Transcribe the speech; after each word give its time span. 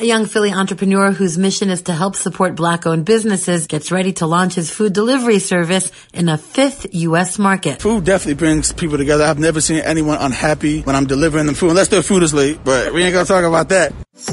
A 0.00 0.06
young 0.06 0.24
Philly 0.24 0.50
entrepreneur 0.50 1.12
whose 1.12 1.36
mission 1.36 1.68
is 1.68 1.82
to 1.82 1.92
help 1.92 2.16
support 2.16 2.54
black 2.54 2.86
owned 2.86 3.04
businesses 3.04 3.66
gets 3.66 3.92
ready 3.92 4.14
to 4.14 4.26
launch 4.26 4.54
his 4.54 4.70
food 4.70 4.94
delivery 4.94 5.38
service 5.38 5.92
in 6.14 6.30
a 6.30 6.38
fifth 6.38 6.86
U.S. 6.94 7.38
market. 7.38 7.82
Food 7.82 8.04
definitely 8.04 8.36
brings 8.36 8.72
people 8.72 8.96
together. 8.96 9.24
I've 9.24 9.38
never 9.38 9.60
seen 9.60 9.82
anyone 9.82 10.16
unhappy 10.18 10.80
when 10.80 10.96
I'm 10.96 11.04
delivering 11.04 11.44
them 11.44 11.54
food, 11.54 11.68
unless 11.68 11.88
their 11.88 12.00
food 12.00 12.22
is 12.22 12.32
late, 12.32 12.64
but 12.64 12.94
we 12.94 13.02
ain't 13.02 13.12
gonna 13.12 13.26
talk 13.26 13.44
about 13.44 13.68
that. 13.68 13.92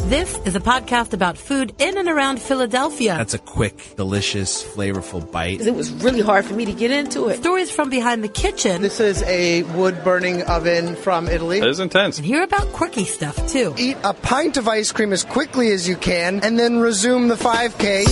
This 0.10 0.38
is 0.46 0.56
a 0.56 0.60
podcast 0.60 1.14
about 1.14 1.38
food 1.38 1.74
in 1.80 1.98
and 1.98 2.10
around 2.10 2.42
Philadelphia. 2.42 3.16
That's 3.18 3.34
a 3.34 3.40
quick, 3.40 3.96
delicious, 3.96 4.64
flavorful 4.64 5.30
bite. 5.32 5.62
It 5.62 5.76
was 5.76 5.92
really 5.92 6.22
hard 6.22 6.46
for 6.46 6.54
me 6.54 6.66
to 6.66 6.74
get 6.74 6.92
into 6.92 7.28
it. 7.28 7.38
Stories 7.38 7.72
from 7.72 7.90
behind 7.90 8.24
the 8.24 8.28
kitchen. 8.28 8.82
This 8.82 9.00
is 9.00 9.22
a 9.24 9.64
wood 9.64 10.04
burning 10.04 10.44
oven 10.44 10.96
from 10.96 11.28
Italy. 11.28 11.60
It 11.60 11.68
is 11.68 11.80
intense. 11.80 12.18
And 12.18 12.26
hear 12.26 12.44
about 12.44 12.68
quirky 12.74 13.06
stuff 13.06 13.36
too. 13.48 13.74
Eat 13.78 13.98
a 14.04 14.14
pint 14.14 14.58
of 14.58 14.68
ice 14.68 14.92
cream 14.92 15.14
as 15.14 15.24
quickly 15.24 15.57
as 15.66 15.90
you 15.90 15.96
can 15.96 16.42
and 16.44 16.58
then 16.58 16.78
resume 16.78 17.28
the 17.28 17.36
5K. 17.36 18.06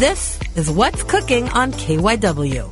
This 0.00 0.38
is 0.56 0.68
What's 0.68 1.04
Cooking 1.04 1.48
on 1.50 1.70
KYW. 1.72 2.70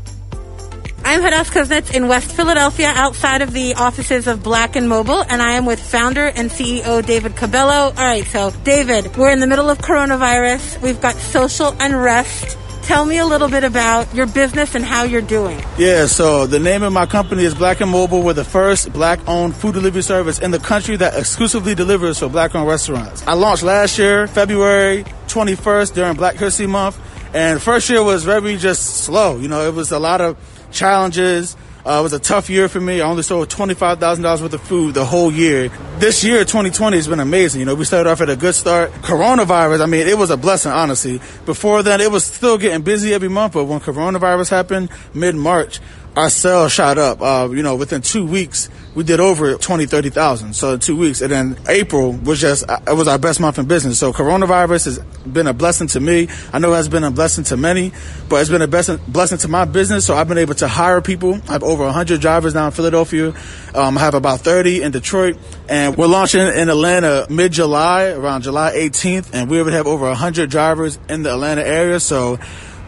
I'm 1.05 1.21
Hadas 1.21 1.51
Kuznits 1.51 1.95
in 1.95 2.09
West 2.09 2.33
Philadelphia, 2.33 2.93
outside 2.95 3.41
of 3.41 3.53
the 3.53 3.75
offices 3.75 4.27
of 4.27 4.43
Black 4.43 4.75
and 4.75 4.89
Mobile, 4.89 5.23
and 5.23 5.41
I 5.41 5.53
am 5.53 5.65
with 5.65 5.81
founder 5.81 6.27
and 6.27 6.51
CEO 6.51 7.07
David 7.07 7.37
Cabello. 7.37 7.95
All 7.97 8.05
right, 8.05 8.25
so 8.25 8.51
David, 8.65 9.17
we're 9.17 9.31
in 9.31 9.39
the 9.39 9.47
middle 9.47 9.71
of 9.71 9.79
coronavirus. 9.79 10.83
We've 10.83 11.01
got 11.01 11.15
social 11.15 11.75
unrest. 11.79 12.59
Tell 12.83 13.05
me 13.05 13.19
a 13.19 13.27
little 13.27 13.49
bit 13.49 13.63
about 13.63 14.13
your 14.13 14.27
business 14.27 14.75
and 14.75 14.85
how 14.85 15.05
you're 15.05 15.23
doing. 15.23 15.63
Yeah, 15.79 16.07
so 16.07 16.49
the 16.49 16.59
name 16.59 16.83
of 16.83 16.93
my 16.93 17.07
company 17.07 17.45
is 17.45 17.55
Black 17.55 17.81
and 17.81 17.91
Mobile. 17.91 18.23
We're 18.23 18.33
the 18.33 18.45
first 18.45 18.93
black-owned 18.93 19.55
food 19.55 19.75
delivery 19.75 20.03
service 20.03 20.41
in 20.41 20.51
the 20.51 20.59
country 20.59 20.97
that 20.97 21.17
exclusively 21.17 21.77
delivers 21.77 22.19
for 22.19 22.29
black-owned 22.29 22.67
restaurants. 22.67 23.25
I 23.25 23.35
launched 23.35 23.63
last 23.63 23.99
year, 23.99 24.27
February 24.27 25.05
21st, 25.29 25.95
during 25.95 26.17
Black 26.17 26.35
History 26.35 26.67
Month, 26.67 26.99
and 27.33 27.63
first 27.63 27.89
year 27.89 28.03
was 28.03 28.25
very 28.25 28.57
just 28.57 29.05
slow. 29.05 29.39
You 29.39 29.47
know, 29.47 29.67
it 29.69 29.75
was 29.75 29.93
a 29.93 30.01
lot 30.01 30.21
of 30.21 30.37
challenges. 30.73 31.57
Uh, 31.85 31.99
it 31.99 32.03
was 32.03 32.13
a 32.13 32.19
tough 32.21 32.49
year 32.49 32.69
for 32.69 32.81
me. 32.81 33.01
I 33.01 33.09
only 33.09 33.25
sold 33.25 33.49
$25,000 33.49 34.41
worth 34.41 34.53
of 34.53 34.63
food 34.63 34.95
the 34.95 35.05
whole 35.05 35.33
year. 35.33 35.69
This 35.99 36.23
year, 36.23 36.45
2020, 36.45 36.97
has 36.97 37.09
been 37.09 37.19
amazing. 37.19 37.59
You 37.59 37.67
know, 37.67 37.75
we 37.75 37.85
started 37.85 38.09
off 38.09 38.21
at 38.21 38.31
a 38.31 38.37
good 38.37 38.55
start. 38.55 38.93
Coronavirus, 39.03 39.83
I 39.83 39.87
mean, 39.87 40.07
it 40.07 40.17
was 40.17 40.31
a 40.31 40.37
blessing, 40.37 40.71
honestly. 40.71 41.21
Before 41.45 41.83
then, 41.83 42.01
it 42.01 42.11
was 42.11 42.25
still 42.25 42.57
getting 42.57 42.83
busy 42.83 43.13
every 43.13 43.29
month, 43.29 43.55
but 43.55 43.65
when 43.65 43.81
coronavirus 43.81 44.51
happened, 44.51 44.91
mid-March, 45.13 45.81
our 46.17 46.31
sales 46.31 46.73
shot 46.73 46.99
up. 46.99 47.21
Uh, 47.21 47.49
you 47.51 47.63
know, 47.63 47.77
within 47.77 48.03
two 48.03 48.27
weeks, 48.27 48.69
we 48.95 49.05
did 49.05 49.21
over 49.21 49.55
20, 49.55 49.87
30,000. 49.87 50.55
So 50.55 50.77
two 50.77 50.97
weeks. 50.97 51.23
And 51.23 51.33
then 51.33 51.59
April 51.69 52.13
was 52.13 52.41
just, 52.41 52.69
uh, 52.69 52.79
it 52.87 52.95
was 52.95 53.09
our 53.09 53.19
best 53.19 53.41
month 53.41 53.59
in 53.59 53.67
business. 53.67 53.99
So 53.99 54.13
coronavirus 54.13 54.85
has 54.85 54.99
been 55.25 55.47
a 55.47 55.55
blessing 55.55 55.87
to 55.89 56.01
me. 56.01 56.29
I 56.53 56.59
know 56.59 56.73
it 56.73 56.77
has 56.77 56.89
been 56.89 57.05
a 57.05 57.11
blessing 57.11 57.45
to 57.45 57.57
many, 57.57 57.93
but 58.29 58.41
it's 58.41 58.51
been 58.51 58.63
a 58.63 58.67
blessing, 58.67 58.99
blessing 59.09 59.39
to 59.39 59.49
my 59.49 59.65
business. 59.65 60.05
So 60.05 60.15
I've 60.15 60.29
been 60.29 60.39
able 60.39 60.55
to 60.57 60.69
hire 60.69 61.01
people. 61.01 61.41
I 61.49 61.53
have 61.53 61.63
over 61.63 61.85
100 61.85 62.21
drivers 62.21 62.55
now 62.55 62.67
in 62.67 62.73
Philadelphia. 62.73 63.35
Um, 63.75 63.97
I 63.97 64.01
have 64.03 64.15
about 64.15 64.41
30 64.41 64.83
in 64.83 64.93
Detroit. 64.93 65.39
And 65.69 65.97
we're 65.97 66.07
launching 66.07 66.41
in 66.41 66.69
Atlanta 66.69 67.27
mid-July, 67.31 68.09
around 68.09 68.43
July 68.43 68.73
18th. 68.75 69.31
And 69.33 69.49
we 69.49 69.59
already 69.59 69.77
have 69.77 69.87
over 69.87 70.07
100 70.07 70.51
drivers 70.51 70.99
in 71.09 71.23
the 71.23 71.33
Atlanta 71.33 71.67
area. 71.67 71.99
So 71.99 72.39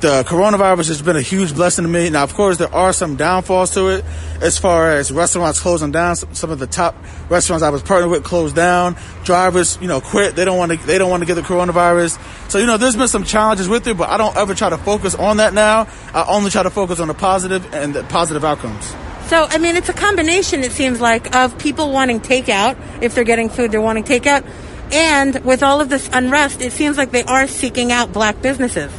the 0.01 0.23
coronavirus 0.25 0.89
has 0.89 1.03
been 1.03 1.17
a 1.17 1.23
huge 1.23 1.55
blessing 1.55 1.85
to 1.85 1.89
me. 1.89 2.11
Now, 2.11 2.25
of 2.25 2.35
course, 2.35 2.59
there 2.59 2.73
are 2.75 2.93
some 2.93 3.17
downfalls 3.17 3.71
to 3.75 3.89
it 3.89 4.05
as 4.41 4.59
far 4.59 4.91
as 4.91 5.11
restaurants 5.11 5.61
closing 5.61 5.93
down. 5.93 6.17
Some 6.17 6.51
of 6.51 6.59
the 6.59 6.67
top 6.67 6.95
restaurants 7.31 7.63
I 7.63 7.71
was 7.71 7.83
partnered 7.83 8.11
with 8.11 8.25
closed 8.25 8.55
down. 8.55 8.97
Drivers, 9.25 9.79
you 9.81 9.89
know, 9.89 10.01
quit. 10.01 10.37
They 10.37 10.45
don't 10.45 10.59
want 10.59 10.73
to. 10.73 10.87
They 10.87 10.99
don't 10.99 11.11
want 11.11 11.23
to 11.23 11.27
get 11.27 11.35
the 11.35 11.43
coronavirus. 11.43 12.19
So, 12.51 12.59
you 12.59 12.67
know, 12.67 12.77
there's 12.77 12.97
been 12.97 13.09
some 13.09 13.25
challenges 13.25 13.69
with 13.69 13.87
it, 13.87 13.97
but 13.97 14.11
I 14.11 14.17
don't 14.17 14.37
ever 14.37 14.55
try 14.55 14.71
to 14.71 14.79
focus 14.79 15.15
on 15.15 15.39
that 15.39 15.55
now. 15.55 15.89
I 16.13 16.25
only 16.29 16.51
try 16.51 16.63
to 16.63 16.71
focus 16.71 17.01
on 17.01 17.09
the 17.09 17.15
positive 17.15 17.73
and 17.73 17.95
the 17.95 18.05
positive 18.05 18.45
outcomes. 18.45 18.95
So, 19.29 19.47
I 19.49 19.57
mean, 19.57 19.77
it's 19.77 19.89
a 19.89 19.95
combination, 19.95 20.61
it 20.61 20.73
seems 20.73 21.01
like, 21.01 21.35
of 21.35 21.59
people 21.59 21.93
wanting 21.93 22.21
takeout. 22.21 22.77
If 23.03 23.15
they're 23.15 23.25
getting 23.25 23.49
food, 23.49 23.73
they're 23.73 23.81
wanting 23.81 24.05
takeout. 24.05 24.47
And 24.93 25.43
with 25.45 25.63
all 25.63 25.81
of 25.81 25.89
this 25.89 26.11
unrest, 26.13 26.61
it 26.61 26.73
seems 26.73 26.99
like 26.99 27.11
they 27.11 27.25
are 27.25 27.47
seeking 27.47 27.91
out 27.91 28.13
black 28.13 28.43
businesses. 28.43 28.93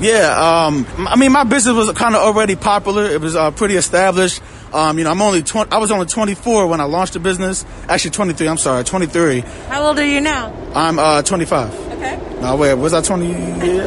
Yeah, 0.00 0.66
um, 0.66 0.86
I 0.98 1.16
mean, 1.16 1.32
my 1.32 1.44
business 1.44 1.74
was 1.74 1.90
kind 1.92 2.14
of 2.14 2.22
already 2.22 2.56
popular. 2.56 3.04
It 3.06 3.20
was 3.20 3.36
uh, 3.36 3.50
pretty 3.52 3.76
established. 3.76 4.42
Um, 4.72 4.98
you 4.98 5.04
know, 5.04 5.10
I'm 5.10 5.22
only 5.22 5.42
20, 5.42 5.70
I 5.70 5.78
was 5.78 5.92
only 5.92 6.06
24 6.06 6.66
when 6.66 6.80
I 6.80 6.84
launched 6.84 7.12
the 7.12 7.20
business. 7.20 7.64
Actually, 7.88 8.10
23. 8.10 8.48
I'm 8.48 8.58
sorry, 8.58 8.82
23. 8.82 9.40
How 9.68 9.86
old 9.86 9.98
are 9.98 10.04
you 10.04 10.20
now? 10.20 10.52
I'm 10.74 10.98
uh, 10.98 11.22
25. 11.22 11.92
Okay. 11.92 12.33
No, 12.44 12.56
wait, 12.56 12.74
was 12.74 12.92
I 12.92 13.00
20? 13.00 13.26
Yeah, 13.30 13.36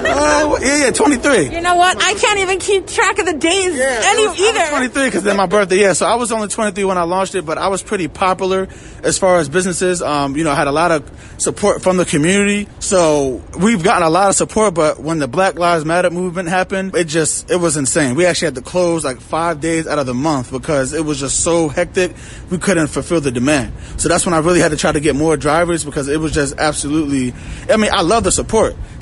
uh, 0.07 0.57
yeah, 0.61 0.85
yeah, 0.85 0.91
23. 0.91 1.49
You 1.53 1.61
know 1.61 1.75
what? 1.75 1.95
I 2.03 2.15
can't 2.15 2.39
even 2.39 2.57
keep 2.57 2.87
track 2.87 3.19
of 3.19 3.27
the 3.27 3.33
days 3.33 3.75
Yeah, 3.77 4.01
any 4.05 4.27
was- 4.27 4.39
either. 4.39 4.57
I 4.57 4.61
was 4.61 4.69
23 4.71 5.05
because 5.05 5.21
then 5.23 5.37
my 5.37 5.45
birthday. 5.45 5.79
Yeah, 5.79 5.93
so 5.93 6.07
I 6.07 6.15
was 6.15 6.31
only 6.31 6.47
23 6.47 6.83
when 6.85 6.97
I 6.97 7.03
launched 7.03 7.35
it, 7.35 7.45
but 7.45 7.59
I 7.59 7.67
was 7.67 7.83
pretty 7.83 8.07
popular 8.07 8.67
as 9.03 9.19
far 9.19 9.37
as 9.37 9.47
businesses. 9.47 10.01
Um, 10.01 10.35
you 10.35 10.43
know, 10.43 10.49
I 10.49 10.55
had 10.55 10.65
a 10.65 10.71
lot 10.71 10.89
of 10.91 11.07
support 11.37 11.83
from 11.83 11.97
the 11.97 12.05
community. 12.05 12.67
So 12.79 13.43
we've 13.59 13.83
gotten 13.83 14.01
a 14.01 14.09
lot 14.09 14.29
of 14.29 14.35
support, 14.35 14.73
but 14.73 14.99
when 14.99 15.19
the 15.19 15.27
Black 15.27 15.59
Lives 15.59 15.85
Matter 15.85 16.09
movement 16.09 16.49
happened, 16.49 16.95
it 16.95 17.03
just 17.03 17.51
it 17.51 17.57
was 17.57 17.77
insane. 17.77 18.15
We 18.15 18.25
actually 18.25 18.47
had 18.47 18.55
to 18.55 18.63
close 18.63 19.05
like 19.05 19.21
five 19.21 19.61
days 19.61 19.85
out 19.85 19.99
of 19.99 20.07
the 20.07 20.15
month 20.15 20.51
because 20.51 20.93
it 20.93 21.05
was 21.05 21.19
just 21.19 21.41
so 21.43 21.67
hectic. 21.69 22.15
We 22.49 22.57
couldn't 22.57 22.87
fulfill 22.87 23.21
the 23.21 23.29
demand. 23.29 23.73
So 23.97 24.09
that's 24.09 24.25
when 24.25 24.33
I 24.33 24.39
really 24.39 24.61
had 24.61 24.71
to 24.71 24.77
try 24.77 24.91
to 24.91 24.99
get 24.99 25.15
more 25.15 25.37
drivers 25.37 25.83
because 25.83 26.07
it 26.07 26.19
was 26.19 26.31
just 26.31 26.57
absolutely. 26.57 27.35
I 27.71 27.77
mean, 27.77 27.91
I 27.93 28.01
love 28.01 28.23
the 28.23 28.31
support. 28.31 28.46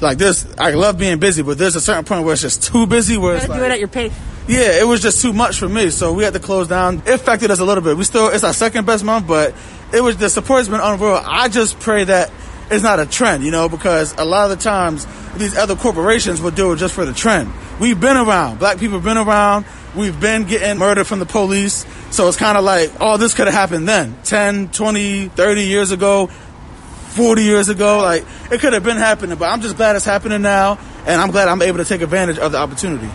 Like 0.01 0.17
this, 0.17 0.45
I 0.57 0.71
love 0.71 0.97
being 0.97 1.19
busy, 1.19 1.41
but 1.41 1.57
there's 1.57 1.75
a 1.75 1.81
certain 1.81 2.03
point 2.05 2.23
where 2.25 2.33
it's 2.33 2.41
just 2.41 2.63
too 2.63 2.85
busy. 2.85 3.17
Where 3.17 3.33
You 3.33 3.37
it's 3.39 3.47
like, 3.47 3.59
do 3.59 3.65
it 3.65 3.71
at 3.71 3.79
your 3.79 3.87
pace. 3.87 4.13
yeah, 4.47 4.79
it 4.81 4.87
was 4.87 5.01
just 5.01 5.21
too 5.21 5.31
much 5.33 5.57
for 5.59 5.69
me, 5.69 5.89
so 5.89 6.13
we 6.13 6.23
had 6.23 6.33
to 6.33 6.39
close 6.39 6.67
down. 6.67 6.97
It 7.05 7.13
affected 7.13 7.49
us 7.51 7.59
a 7.59 7.65
little 7.65 7.83
bit. 7.83 7.95
We 7.97 8.03
still, 8.03 8.27
it's 8.29 8.43
our 8.43 8.53
second 8.53 8.85
best 8.85 9.03
month, 9.03 9.27
but 9.27 9.53
it 9.93 10.01
was 10.01 10.17
the 10.17 10.29
support 10.29 10.59
has 10.59 10.69
been 10.69 10.81
unreal. 10.81 11.21
I 11.25 11.47
just 11.47 11.79
pray 11.79 12.03
that 12.03 12.31
it's 12.69 12.83
not 12.83 12.99
a 12.99 13.05
trend, 13.05 13.43
you 13.43 13.51
know, 13.51 13.69
because 13.69 14.13
a 14.17 14.25
lot 14.25 14.51
of 14.51 14.57
the 14.57 14.63
times 14.63 15.05
these 15.37 15.55
other 15.57 15.75
corporations 15.75 16.41
will 16.41 16.51
do 16.51 16.73
it 16.73 16.77
just 16.77 16.93
for 16.93 17.05
the 17.05 17.13
trend. 17.13 17.51
We've 17.79 17.99
been 17.99 18.17
around. 18.17 18.59
Black 18.59 18.79
people 18.79 18.95
have 18.97 19.03
been 19.03 19.17
around. 19.17 19.65
We've 19.95 20.19
been 20.19 20.43
getting 20.45 20.77
murdered 20.77 21.05
from 21.07 21.19
the 21.19 21.25
police. 21.25 21.85
So 22.09 22.27
it's 22.27 22.37
kind 22.37 22.57
of 22.57 22.63
like, 22.63 22.91
oh, 22.99 23.17
this 23.17 23.33
could 23.33 23.45
have 23.47 23.53
happened 23.53 23.87
then 23.87 24.17
10, 24.23 24.69
20, 24.69 25.27
30 25.29 25.63
years 25.63 25.91
ago. 25.91 26.29
40 27.15 27.43
years 27.43 27.69
ago. 27.69 27.99
Like, 27.99 28.25
it 28.51 28.59
could 28.59 28.73
have 28.73 28.83
been 28.83 28.97
happening, 28.97 29.37
but 29.37 29.45
I'm 29.45 29.61
just 29.61 29.77
glad 29.77 29.95
it's 29.95 30.05
happening 30.05 30.41
now, 30.41 30.77
and 31.05 31.21
I'm 31.21 31.31
glad 31.31 31.47
I'm 31.47 31.61
able 31.61 31.77
to 31.77 31.85
take 31.85 32.01
advantage 32.01 32.37
of 32.37 32.51
the 32.51 32.57
opportunity. 32.57 33.09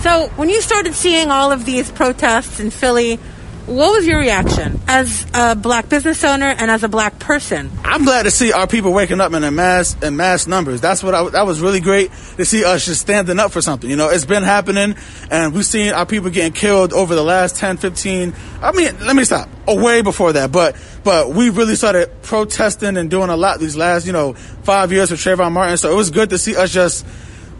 So, 0.00 0.28
when 0.36 0.48
you 0.48 0.60
started 0.60 0.94
seeing 0.94 1.30
all 1.30 1.52
of 1.52 1.64
these 1.64 1.90
protests 1.90 2.58
in 2.58 2.70
Philly, 2.70 3.20
What 3.66 3.92
was 3.92 4.08
your 4.08 4.18
reaction 4.18 4.80
as 4.88 5.24
a 5.32 5.54
black 5.54 5.88
business 5.88 6.24
owner 6.24 6.48
and 6.48 6.68
as 6.68 6.82
a 6.82 6.88
black 6.88 7.20
person? 7.20 7.70
I'm 7.84 8.04
glad 8.04 8.24
to 8.24 8.30
see 8.32 8.52
our 8.52 8.66
people 8.66 8.92
waking 8.92 9.20
up 9.20 9.32
in 9.34 9.44
a 9.44 9.52
mass 9.52 9.96
in 10.02 10.16
mass 10.16 10.48
numbers. 10.48 10.80
That's 10.80 11.00
what 11.00 11.14
I, 11.14 11.28
that 11.30 11.46
was 11.46 11.60
really 11.60 11.78
great 11.78 12.10
to 12.38 12.44
see 12.44 12.64
us 12.64 12.84
just 12.84 13.00
standing 13.00 13.38
up 13.38 13.52
for 13.52 13.62
something. 13.62 13.88
You 13.88 13.94
know, 13.94 14.08
it's 14.08 14.24
been 14.24 14.42
happening, 14.42 14.96
and 15.30 15.54
we've 15.54 15.64
seen 15.64 15.92
our 15.92 16.04
people 16.04 16.28
getting 16.30 16.52
killed 16.52 16.92
over 16.92 17.14
the 17.14 17.22
last 17.22 17.54
10, 17.54 17.76
15. 17.76 18.34
I 18.60 18.72
mean, 18.72 18.98
let 18.98 19.14
me 19.14 19.22
stop. 19.22 19.48
Oh, 19.68 19.80
way 19.80 20.02
before 20.02 20.32
that, 20.32 20.50
but 20.50 20.76
but 21.04 21.30
we 21.30 21.50
really 21.50 21.76
started 21.76 22.10
protesting 22.22 22.96
and 22.96 23.08
doing 23.08 23.30
a 23.30 23.36
lot 23.36 23.60
these 23.60 23.76
last 23.76 24.08
you 24.08 24.12
know 24.12 24.32
five 24.32 24.90
years 24.90 25.12
with 25.12 25.20
Trayvon 25.20 25.52
Martin. 25.52 25.76
So 25.76 25.92
it 25.92 25.94
was 25.94 26.10
good 26.10 26.30
to 26.30 26.38
see 26.38 26.56
us 26.56 26.72
just 26.72 27.06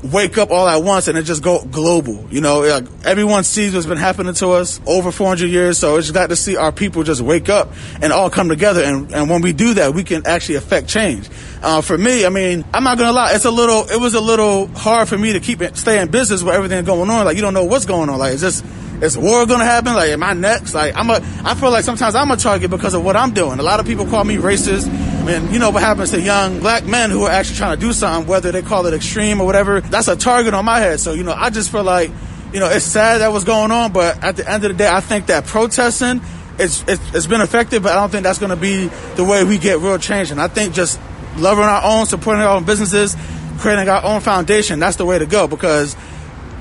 wake 0.02 0.36
up 0.36 0.50
all 0.50 0.68
at 0.68 0.82
once 0.82 1.08
and 1.08 1.16
it 1.16 1.22
just 1.22 1.42
go 1.42 1.64
global. 1.64 2.26
You 2.30 2.40
know, 2.40 2.60
like 2.60 2.84
everyone 3.04 3.44
sees 3.44 3.74
what's 3.74 3.86
been 3.86 3.98
happening 3.98 4.34
to 4.34 4.50
us 4.50 4.80
over 4.86 5.12
400 5.12 5.46
years. 5.46 5.78
So 5.78 5.96
it's 5.96 6.10
got 6.10 6.30
to 6.30 6.36
see 6.36 6.56
our 6.56 6.72
people 6.72 7.02
just 7.02 7.20
wake 7.20 7.48
up 7.48 7.70
and 8.00 8.12
all 8.12 8.30
come 8.30 8.48
together. 8.48 8.82
And, 8.82 9.12
and 9.12 9.30
when 9.30 9.42
we 9.42 9.52
do 9.52 9.74
that, 9.74 9.94
we 9.94 10.04
can 10.04 10.26
actually 10.26 10.56
affect 10.56 10.88
change. 10.88 11.28
Uh, 11.62 11.80
for 11.80 11.96
me, 11.96 12.26
I 12.26 12.28
mean, 12.28 12.64
I'm 12.74 12.82
not 12.82 12.98
gonna 12.98 13.12
lie, 13.12 13.34
it's 13.34 13.44
a 13.44 13.50
little, 13.50 13.88
it 13.88 14.00
was 14.00 14.14
a 14.14 14.20
little 14.20 14.66
hard 14.68 15.08
for 15.08 15.16
me 15.16 15.34
to 15.34 15.40
keep 15.40 15.62
it, 15.62 15.76
stay 15.76 16.00
in 16.00 16.10
business 16.10 16.42
with 16.42 16.54
everything 16.54 16.84
going 16.84 17.08
on. 17.08 17.24
Like 17.24 17.36
you 17.36 17.42
don't 17.42 17.54
know 17.54 17.64
what's 17.64 17.86
going 17.86 18.08
on. 18.08 18.18
Like 18.18 18.34
is 18.34 18.40
this, 18.40 18.64
is 19.00 19.16
war 19.16 19.46
gonna 19.46 19.64
happen? 19.64 19.94
Like 19.94 20.10
am 20.10 20.24
I 20.24 20.32
next? 20.32 20.74
Like 20.74 20.96
I'm 20.96 21.08
a, 21.10 21.20
I 21.44 21.54
feel 21.54 21.70
like 21.70 21.84
sometimes 21.84 22.16
I'm 22.16 22.30
a 22.32 22.36
target 22.36 22.70
because 22.70 22.94
of 22.94 23.04
what 23.04 23.16
I'm 23.16 23.32
doing. 23.32 23.60
A 23.60 23.62
lot 23.62 23.78
of 23.78 23.86
people 23.86 24.06
call 24.06 24.24
me 24.24 24.36
racist. 24.36 24.88
And 25.28 25.52
you 25.52 25.60
know 25.60 25.70
what 25.70 25.82
happens 25.82 26.10
to 26.10 26.20
young 26.20 26.58
black 26.58 26.84
men 26.84 27.10
who 27.10 27.24
are 27.24 27.30
actually 27.30 27.56
trying 27.56 27.76
to 27.76 27.80
do 27.80 27.92
something, 27.92 28.28
whether 28.28 28.50
they 28.50 28.60
call 28.60 28.86
it 28.86 28.94
extreme 28.94 29.40
or 29.40 29.46
whatever, 29.46 29.80
that's 29.80 30.08
a 30.08 30.16
target 30.16 30.52
on 30.52 30.64
my 30.64 30.80
head. 30.80 30.98
So, 30.98 31.12
you 31.12 31.22
know, 31.22 31.32
I 31.32 31.50
just 31.50 31.70
feel 31.70 31.84
like, 31.84 32.10
you 32.52 32.58
know, 32.58 32.68
it's 32.68 32.84
sad 32.84 33.20
that 33.20 33.32
was 33.32 33.44
going 33.44 33.70
on, 33.70 33.92
but 33.92 34.22
at 34.22 34.36
the 34.36 34.50
end 34.50 34.64
of 34.64 34.72
the 34.72 34.78
day, 34.78 34.88
I 34.90 35.00
think 35.00 35.26
that 35.26 35.46
protesting, 35.46 36.20
it's, 36.58 36.82
it's, 36.88 37.14
it's 37.14 37.26
been 37.26 37.40
effective, 37.40 37.84
but 37.84 37.92
I 37.92 37.94
don't 37.96 38.10
think 38.10 38.24
that's 38.24 38.40
going 38.40 38.50
to 38.50 38.56
be 38.56 38.88
the 39.14 39.24
way 39.24 39.44
we 39.44 39.58
get 39.58 39.78
real 39.78 39.96
change. 39.96 40.32
And 40.32 40.40
I 40.40 40.48
think 40.48 40.74
just 40.74 41.00
loving 41.36 41.64
our 41.64 41.82
own, 41.84 42.06
supporting 42.06 42.42
our 42.42 42.56
own 42.56 42.64
businesses, 42.64 43.16
creating 43.58 43.88
our 43.88 44.04
own 44.04 44.20
foundation, 44.22 44.80
that's 44.80 44.96
the 44.96 45.06
way 45.06 45.18
to 45.20 45.26
go 45.26 45.46
because 45.46 45.96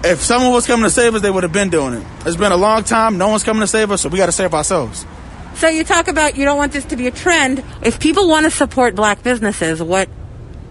if 0.04 0.22
someone 0.22 0.52
was 0.52 0.68
coming 0.68 0.84
to 0.84 0.90
save 0.90 1.16
us, 1.16 1.22
they 1.22 1.32
would 1.32 1.44
have 1.44 1.54
been 1.54 1.70
doing 1.70 1.96
it. 1.96 2.06
It's 2.26 2.38
been 2.38 2.52
a 2.52 2.58
long 2.58 2.84
time. 2.84 3.18
No 3.18 3.30
one's 3.30 3.44
coming 3.44 3.62
to 3.62 3.68
save 3.68 3.92
us, 3.92 4.02
so 4.02 4.10
we 4.10 4.18
got 4.18 4.28
to 4.28 4.32
save 4.32 4.54
ourselves. 4.54 5.06
So 5.56 5.68
you 5.68 5.84
talk 5.84 6.08
about 6.08 6.38
you 6.38 6.46
don't 6.46 6.58
want 6.58 6.72
this 6.72 6.86
to 6.86 6.96
be 6.96 7.08
a 7.08 7.12
trend. 7.12 7.64
If 7.84 8.00
people 8.00 8.28
want 8.28 8.46
to 8.46 8.52
support 8.52 8.96
black 8.96 9.24
businesses, 9.24 9.82
what 9.82 10.10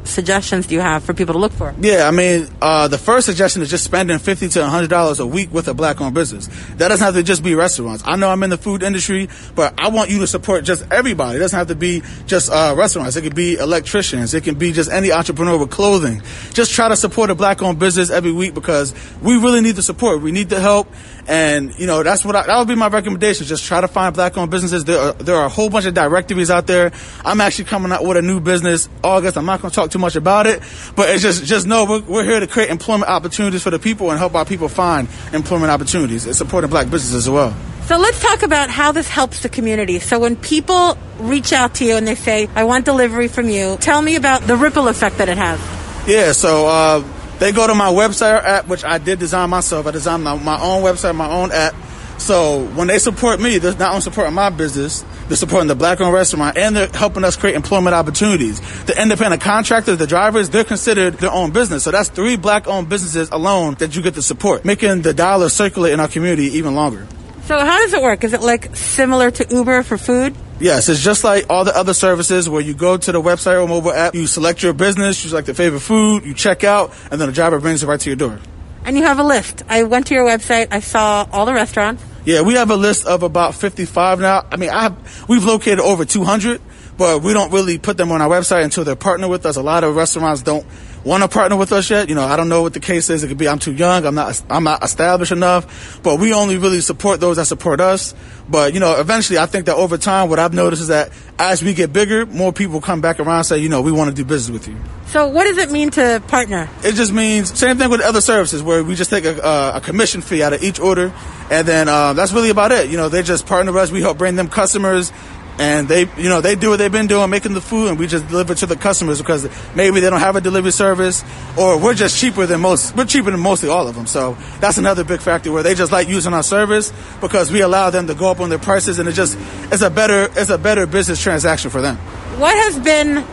suggestions 0.05 0.67
do 0.67 0.75
you 0.75 0.81
have 0.81 1.05
for 1.05 1.14
people 1.14 1.35
to 1.35 1.38
look 1.38 1.52
for? 1.52 1.75
Yeah, 1.81 2.08
I 2.08 2.11
mean, 2.11 2.49
uh, 2.61 2.88
the 2.88 2.99
first 2.99 3.26
suggestion 3.26 3.62
is 3.62 3.70
just 3.70 3.85
spending 3.85 4.19
fifty 4.19 4.49
to 4.49 4.67
hundred 4.67 4.91
dollars 4.91 5.20
a 5.20 5.26
week 5.26 5.52
with 5.52 5.69
a 5.69 5.75
black-owned 5.75 6.14
business. 6.14 6.49
That 6.76 6.88
doesn't 6.88 7.05
have 7.05 7.14
to 7.14 7.23
just 7.23 7.43
be 7.43 7.55
restaurants. 7.55 8.02
I 8.06 8.17
know 8.17 8.29
I'm 8.29 8.43
in 8.43 8.50
the 8.50 8.56
food 8.56 8.82
industry, 8.82 9.29
but 9.55 9.75
I 9.79 9.88
want 9.88 10.11
you 10.11 10.19
to 10.20 10.26
support 10.26 10.64
just 10.64 10.91
everybody. 10.91 11.37
It 11.37 11.41
doesn't 11.41 11.58
have 11.58 11.69
to 11.69 11.75
be 11.75 12.02
just 12.26 12.50
uh, 12.50 12.75
restaurants. 12.76 13.17
It 13.17 13.23
could 13.23 13.35
be 13.35 13.55
electricians. 13.55 14.35
It 14.35 14.44
can 14.44 14.56
be 14.56 14.73
just 14.73 14.91
any 14.91 15.12
entrepreneur 15.12 15.58
with 15.58 15.70
clothing. 15.70 16.23
Just 16.53 16.73
try 16.73 16.88
to 16.88 16.96
support 16.96 17.31
a 17.31 17.35
black-owned 17.35 17.79
business 17.79 18.11
every 18.11 18.32
week 18.32 18.55
because 18.55 18.94
we 19.23 19.35
really 19.38 19.61
need 19.61 19.76
the 19.76 19.82
support. 19.82 20.23
We 20.23 20.32
need 20.32 20.49
the 20.49 20.61
help, 20.61 20.88
and 21.29 21.79
you 21.79 21.87
know 21.87 22.03
that's 22.03 22.25
what 22.25 22.37
I, 22.37 22.46
that 22.46 22.58
would 22.58 22.69
be 22.69 22.75
my 22.75 22.88
recommendation. 22.88 23.46
Just 23.46 23.64
try 23.64 23.81
to 23.81 23.88
find 23.88 24.14
black-owned 24.14 24.50
businesses. 24.50 24.85
There 24.85 24.99
are, 24.99 25.12
there 25.12 25.37
are 25.37 25.46
a 25.46 25.50
whole 25.50 25.70
bunch 25.70 25.87
of 25.87 25.94
directories 25.94 26.50
out 26.50 26.67
there. 26.67 26.93
I'm 27.25 27.41
actually 27.41 27.67
coming 27.67 27.93
out 27.93 28.05
with 28.05 28.17
a 28.17 28.23
new 28.23 28.41
business 28.41 28.88
August. 29.05 29.37
I'm 29.37 29.46
not 29.46 29.61
going 29.61 29.70
to 29.70 29.75
talk 29.75 29.89
too 29.90 29.98
much 29.98 30.16
about 30.16 30.46
it, 30.46 30.62
but 30.96 31.10
it's 31.10 31.22
just 31.22 31.44
just 31.44 31.66
know 31.66 31.84
we're, 31.84 32.00
we're, 32.00 32.25
here 32.25 32.40
to 32.40 32.46
create 32.46 32.70
employment 32.70 33.10
opportunities 33.10 33.62
for 33.62 33.70
the 33.70 33.78
people 33.78 34.10
and 34.10 34.19
help 34.19 34.34
our 34.34 34.44
people 34.44 34.69
find 34.69 35.08
employment 35.32 35.70
opportunities 35.70 36.26
and 36.26 36.34
supporting 36.34 36.70
black 36.70 36.90
businesses 36.90 37.26
as 37.26 37.31
well. 37.31 37.54
So 37.87 37.98
let's 37.98 38.20
talk 38.20 38.42
about 38.42 38.70
how 38.70 38.92
this 38.92 39.08
helps 39.08 39.42
the 39.42 39.48
community. 39.48 39.98
So 39.98 40.20
when 40.20 40.37
people 40.37 40.96
reach 41.19 41.52
out 41.52 41.75
to 41.76 41.84
you 41.84 41.96
and 41.96 42.06
they 42.06 42.14
say, 42.14 42.48
"I 42.54 42.64
want 42.64 42.84
delivery 42.84 43.28
from 43.28 43.48
you," 43.48 43.76
tell 43.78 44.00
me 44.00 44.16
about 44.16 44.42
the 44.42 44.56
ripple 44.56 44.88
effect 44.88 45.19
that 45.19 45.28
it 45.28 45.38
has. 45.38 45.60
Yeah, 46.06 46.32
so 46.32 46.66
uh, 46.66 47.04
they 47.40 47.52
go 47.52 47.66
to 47.66 47.75
my 47.75 47.88
website 47.88 48.40
or 48.40 48.46
app, 48.46 48.69
which 48.69 48.84
I 48.84 48.98
did 48.98 49.19
design 49.19 49.50
myself. 49.50 49.86
I 49.86 49.90
designed 49.90 50.22
my, 50.22 50.36
my 50.36 50.60
own 50.60 50.82
website, 50.82 51.14
my 51.14 51.31
own 51.31 51.50
app. 51.52 51.75
So 52.20 52.67
when 52.75 52.87
they 52.87 52.99
support 52.99 53.40
me, 53.40 53.56
they're 53.56 53.75
not 53.76 53.90
only 53.90 54.02
supporting 54.02 54.34
my 54.34 54.50
business, 54.50 55.05
they're 55.26 55.38
supporting 55.38 55.69
the 55.69 55.75
black-owned 55.75 56.12
restaurant, 56.12 56.58
and 56.58 56.76
they're 56.76 56.88
helping 56.88 57.25
us 57.25 57.34
create 57.34 57.56
employment 57.56 57.94
opportunities. 57.94 58.61
The 58.84 59.00
independent 59.00 59.40
contractors, 59.40 59.96
the 59.96 60.06
drivers, 60.06 60.50
they're 60.50 60.62
considered 60.62 61.14
their 61.14 61.32
own 61.32 61.50
business. 61.50 61.82
So 61.82 61.90
that's 61.90 62.11
three 62.11 62.37
black-owned 62.37 62.90
businesses 62.90 63.31
alone 63.31 63.75
that 63.76 63.96
you 63.96 64.02
get 64.02 64.14
to 64.14 64.22
support, 64.22 64.67
making 64.67 65.00
the 65.00 65.14
dollar 65.14 65.49
circulate 65.49 65.94
in 65.94 65.99
our 65.99 66.08
community 66.08 66.58
even 66.58 66.75
longer. 66.75 67.08
So 67.46 67.58
how 67.58 67.78
does 67.78 67.94
it 67.94 68.02
work? 68.02 68.22
Is 68.22 68.34
it 68.34 68.43
like 68.43 68.76
similar 68.76 69.31
to 69.31 69.46
Uber 69.49 69.82
for 69.82 69.96
food? 69.96 70.37
Yes, 70.61 70.90
it's 70.90 71.02
just 71.02 71.25
like 71.25 71.46
all 71.49 71.64
the 71.64 71.75
other 71.75 71.94
services 71.94 72.50
where 72.50 72.61
you 72.61 72.75
go 72.75 72.99
to 72.99 73.12
the 73.12 73.20
website 73.20 73.61
or 73.61 73.67
mobile 73.67 73.93
app, 73.93 74.14
you 74.14 74.26
select 74.26 74.62
your 74.62 74.75
business, 74.75 75.25
you 75.25 75.31
select 75.31 75.46
the 75.46 75.55
favorite 75.55 75.81
food, 75.81 76.26
you 76.26 76.34
check 76.34 76.64
out, 76.64 76.93
and 77.11 77.19
then 77.19 77.28
the 77.28 77.34
driver 77.34 77.58
brings 77.58 77.82
it 77.82 77.87
right 77.87 77.99
to 77.99 78.11
your 78.11 78.17
door. 78.17 78.38
And 78.85 78.97
you 78.97 79.05
have 79.05 79.19
a 79.19 79.25
list. 79.25 79.62
I 79.69 79.85
went 79.85 80.06
to 80.09 80.15
your 80.15 80.27
website, 80.27 80.69
I 80.71 80.81
saw 80.81 81.27
all 81.32 81.47
the 81.47 81.55
restaurants. 81.55 82.03
Yeah, 82.25 82.43
we 82.43 82.55
have 82.55 82.71
a 82.71 82.77
list 82.77 83.06
of 83.06 83.23
about 83.23 83.55
55 83.55 84.21
now. 84.21 84.47
I 84.50 84.56
mean, 84.56 84.71
I 84.71 84.82
have, 84.82 85.25
we've 85.29 85.44
located 85.44 85.81
over 85.81 86.05
200, 86.05 86.61
but 86.99 87.23
we 87.23 87.32
don't 87.32 87.50
really 87.50 87.79
put 87.79 87.97
them 87.97 88.12
on 88.12 88.21
our 88.21 88.29
website 88.29 88.65
until 88.65 88.85
they're 88.85 88.97
partnered 88.97 89.31
with 89.31 89.47
us. 89.47 89.56
A 89.56 89.62
lot 89.62 89.85
of 89.85 89.97
restaurants 89.97 90.43
don't 90.43 90.67
want 91.05 91.23
to 91.23 91.29
partner 91.29 91.56
with 91.56 91.73
us 91.73 91.91
yet. 91.91 92.08
You 92.08 92.14
know, 92.14 92.25
I 92.25 92.37
don't 92.37 92.49
know 92.49 92.62
what 92.62 92.75
the 92.75 92.81
case 92.81 93.11
is. 93.11 93.23
It 93.25 93.29
could 93.29 93.38
be 93.38 93.49
I'm 93.49 93.58
too 93.58 93.73
young. 93.73 94.05
I'm 94.05 94.14
not. 94.14 94.43
I'm 94.50 94.64
not 94.64 94.82
established 94.85 95.32
enough. 95.32 96.00
But 96.02 96.17
we 96.17 96.32
only 96.32 96.58
really 96.58 96.81
support 96.81 97.20
those 97.20 97.37
that 97.37 97.47
support 97.47 97.81
us. 97.81 98.14
But 98.49 98.75
you 98.75 98.81
know, 98.81 98.99
eventually, 98.99 99.38
I 99.38 99.47
think 99.47 99.67
that 99.67 99.76
over 99.76 99.97
time, 99.97 100.29
what 100.29 100.38
I've 100.38 100.55
noticed 100.55 100.82
is 100.82 100.88
that 100.88 101.11
as 101.38 101.62
we 101.62 101.75
get 101.75 101.93
bigger, 101.93 102.26
more 102.26 102.52
people 102.52 102.81
come 102.81 103.00
back 103.00 103.20
around 103.20 103.37
and 103.37 103.47
say, 103.47 103.58
you 103.58 103.69
know, 103.69 103.81
we 103.81 103.93
want 103.93 104.11
to 104.11 104.14
do 104.14 104.25
business 104.25 104.52
with 104.52 104.69
you. 104.69 104.76
So, 105.06 105.29
what 105.29 105.44
does 105.44 105.58
it 105.58 105.70
mean 105.70 105.91
to 105.93 106.23
partner? 106.29 106.69
It 106.85 106.94
just 106.94 107.12
means 107.12 107.58
same 107.58 107.79
thing 107.79 107.91
with 107.91 108.00
other 108.00 108.20
services 108.20 108.62
where 108.62 108.82
we 108.85 108.94
just 108.94 109.11
take 109.11 109.25
a, 109.25 109.38
a, 109.38 109.76
a 109.76 109.81
commission 109.81 110.20
fee 110.20 110.43
out 110.43 110.53
of 110.53 110.62
each 110.62 110.81
order, 110.81 111.12
and 111.50 111.67
then 111.67 111.88
uh, 111.88 112.12
that's 112.12 112.32
really 112.32 112.50
about 112.50 112.73
it. 112.73 112.91
You 112.91 112.96
know, 112.96 113.08
they 113.08 113.23
just 113.23 113.46
partner 113.46 113.73
with 113.73 113.82
us. 113.82 113.91
We 113.91 114.03
help 114.03 114.19
bring 114.19 114.37
them 114.37 114.49
customers 114.49 115.12
and 115.58 115.88
they 115.88 116.02
you 116.17 116.29
know 116.29 116.41
they 116.41 116.55
do 116.55 116.70
what 116.70 116.79
they've 116.79 116.93
been 116.93 117.06
doing 117.06 117.29
making 117.29 117.52
the 117.52 117.61
food 117.61 117.88
and 117.88 117.99
we 117.99 118.06
just 118.06 118.26
deliver 118.29 118.55
to 118.55 118.67
the 118.67 118.76
customers 118.76 119.19
because 119.19 119.49
maybe 119.75 120.00
they 120.00 120.08
don't 120.08 120.20
have 120.20 120.37
a 120.37 120.41
delivery 120.41 120.73
service 120.73 121.25
or 121.58 121.79
we're 121.79 121.94
just 121.94 122.19
cheaper 122.19 122.47
than 122.47 122.61
most 122.61 122.97
we're 122.97 123.05
cheaper 123.05 123.31
than 123.31 123.41
mostly 123.41 123.69
all 123.69 123.87
of 123.87 123.94
them. 123.94 124.06
So 124.06 124.37
that's 124.61 124.79
another 124.79 125.05
big 125.05 125.20
factor 125.20 125.52
where 125.52 125.62
they 125.62 125.75
just 125.75 125.93
like 125.93 126.08
using 126.08 126.32
our 126.32 126.43
service 126.43 126.93
because 127.20 127.50
we 127.52 127.61
allow 127.61 127.91
them 127.91 128.06
to 128.06 128.14
go 128.14 128.31
up 128.31 128.41
on 128.41 128.49
their 128.49 128.58
prices 128.58 128.99
and 128.99 129.08
it 129.08 129.12
just 129.12 129.37
it's 129.73 129.82
a 129.82 129.91
better 129.91 130.29
it's 130.37 130.50
a 130.50 130.58
better 130.58 130.87
business 130.87 131.23
transaction 131.23 131.70
for 131.70 131.81
them. 131.81 131.96
What 132.38 132.56
has 132.56 132.79
been 132.79 133.25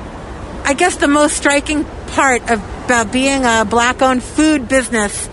i 0.65 0.73
guess 0.73 0.97
the 0.97 1.07
most 1.07 1.37
striking 1.37 1.85
part 2.07 2.41
of, 2.49 2.59
about 2.85 3.11
being 3.11 3.45
a 3.45 3.65
black 3.69 4.01
owned 4.01 4.23
food 4.23 4.67
business 4.67 5.29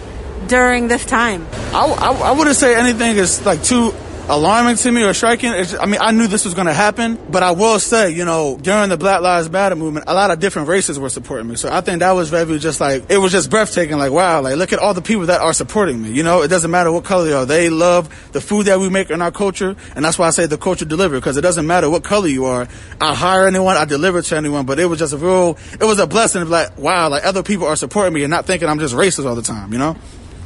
during 0.46 0.88
this 0.88 1.04
time? 1.04 1.46
I, 1.72 1.86
I, 1.86 2.12
I 2.28 2.32
wouldn't 2.32 2.56
say 2.56 2.76
anything 2.76 3.16
is 3.16 3.44
like 3.44 3.62
too 3.62 3.92
alarming 4.28 4.76
to 4.76 4.90
me 4.90 5.02
or 5.02 5.12
striking. 5.12 5.52
Just, 5.52 5.78
I 5.78 5.86
mean, 5.86 6.00
I 6.00 6.10
knew 6.10 6.26
this 6.26 6.44
was 6.44 6.54
going 6.54 6.66
to 6.66 6.72
happen, 6.72 7.18
but 7.30 7.42
I 7.42 7.52
will 7.52 7.78
say, 7.78 8.10
you 8.10 8.24
know, 8.24 8.58
during 8.60 8.88
the 8.88 8.96
Black 8.96 9.20
Lives 9.20 9.50
Matter 9.50 9.76
movement, 9.76 10.06
a 10.08 10.14
lot 10.14 10.30
of 10.30 10.40
different 10.40 10.68
races 10.68 10.98
were 10.98 11.10
supporting 11.10 11.48
me. 11.48 11.56
So 11.56 11.70
I 11.70 11.80
think 11.80 12.00
that 12.00 12.12
was 12.12 12.30
very 12.30 12.58
just 12.58 12.80
like, 12.80 13.10
it 13.10 13.18
was 13.18 13.32
just 13.32 13.50
breathtaking. 13.50 13.98
Like, 13.98 14.12
wow, 14.12 14.40
like 14.40 14.56
look 14.56 14.72
at 14.72 14.78
all 14.78 14.94
the 14.94 15.02
people 15.02 15.26
that 15.26 15.40
are 15.40 15.52
supporting 15.52 16.02
me. 16.02 16.10
You 16.12 16.22
know, 16.22 16.42
it 16.42 16.48
doesn't 16.48 16.70
matter 16.70 16.90
what 16.90 17.04
color 17.04 17.24
they 17.26 17.32
are. 17.32 17.46
They 17.46 17.70
love 17.70 18.32
the 18.32 18.40
food 18.40 18.66
that 18.66 18.78
we 18.78 18.88
make 18.88 19.10
in 19.10 19.20
our 19.22 19.32
culture. 19.32 19.76
And 19.94 20.04
that's 20.04 20.18
why 20.18 20.26
I 20.26 20.30
say 20.30 20.46
the 20.46 20.58
culture 20.58 20.84
delivered 20.84 21.20
because 21.20 21.36
it 21.36 21.42
doesn't 21.42 21.66
matter 21.66 21.90
what 21.90 22.04
color 22.04 22.28
you 22.28 22.46
are. 22.46 22.68
I 23.00 23.14
hire 23.14 23.46
anyone, 23.46 23.76
I 23.76 23.84
deliver 23.84 24.22
to 24.22 24.36
anyone, 24.36 24.66
but 24.66 24.78
it 24.78 24.86
was 24.86 24.98
just 24.98 25.12
a 25.12 25.18
real, 25.18 25.58
it 25.72 25.84
was 25.84 25.98
a 25.98 26.06
blessing 26.06 26.42
of 26.42 26.50
like, 26.50 26.78
wow, 26.78 27.08
like 27.08 27.24
other 27.24 27.42
people 27.42 27.66
are 27.66 27.76
supporting 27.76 28.14
me 28.14 28.22
and 28.22 28.30
not 28.30 28.46
thinking 28.46 28.68
I'm 28.68 28.78
just 28.78 28.94
racist 28.94 29.26
all 29.26 29.34
the 29.34 29.42
time, 29.42 29.72
you 29.72 29.78
know? 29.78 29.96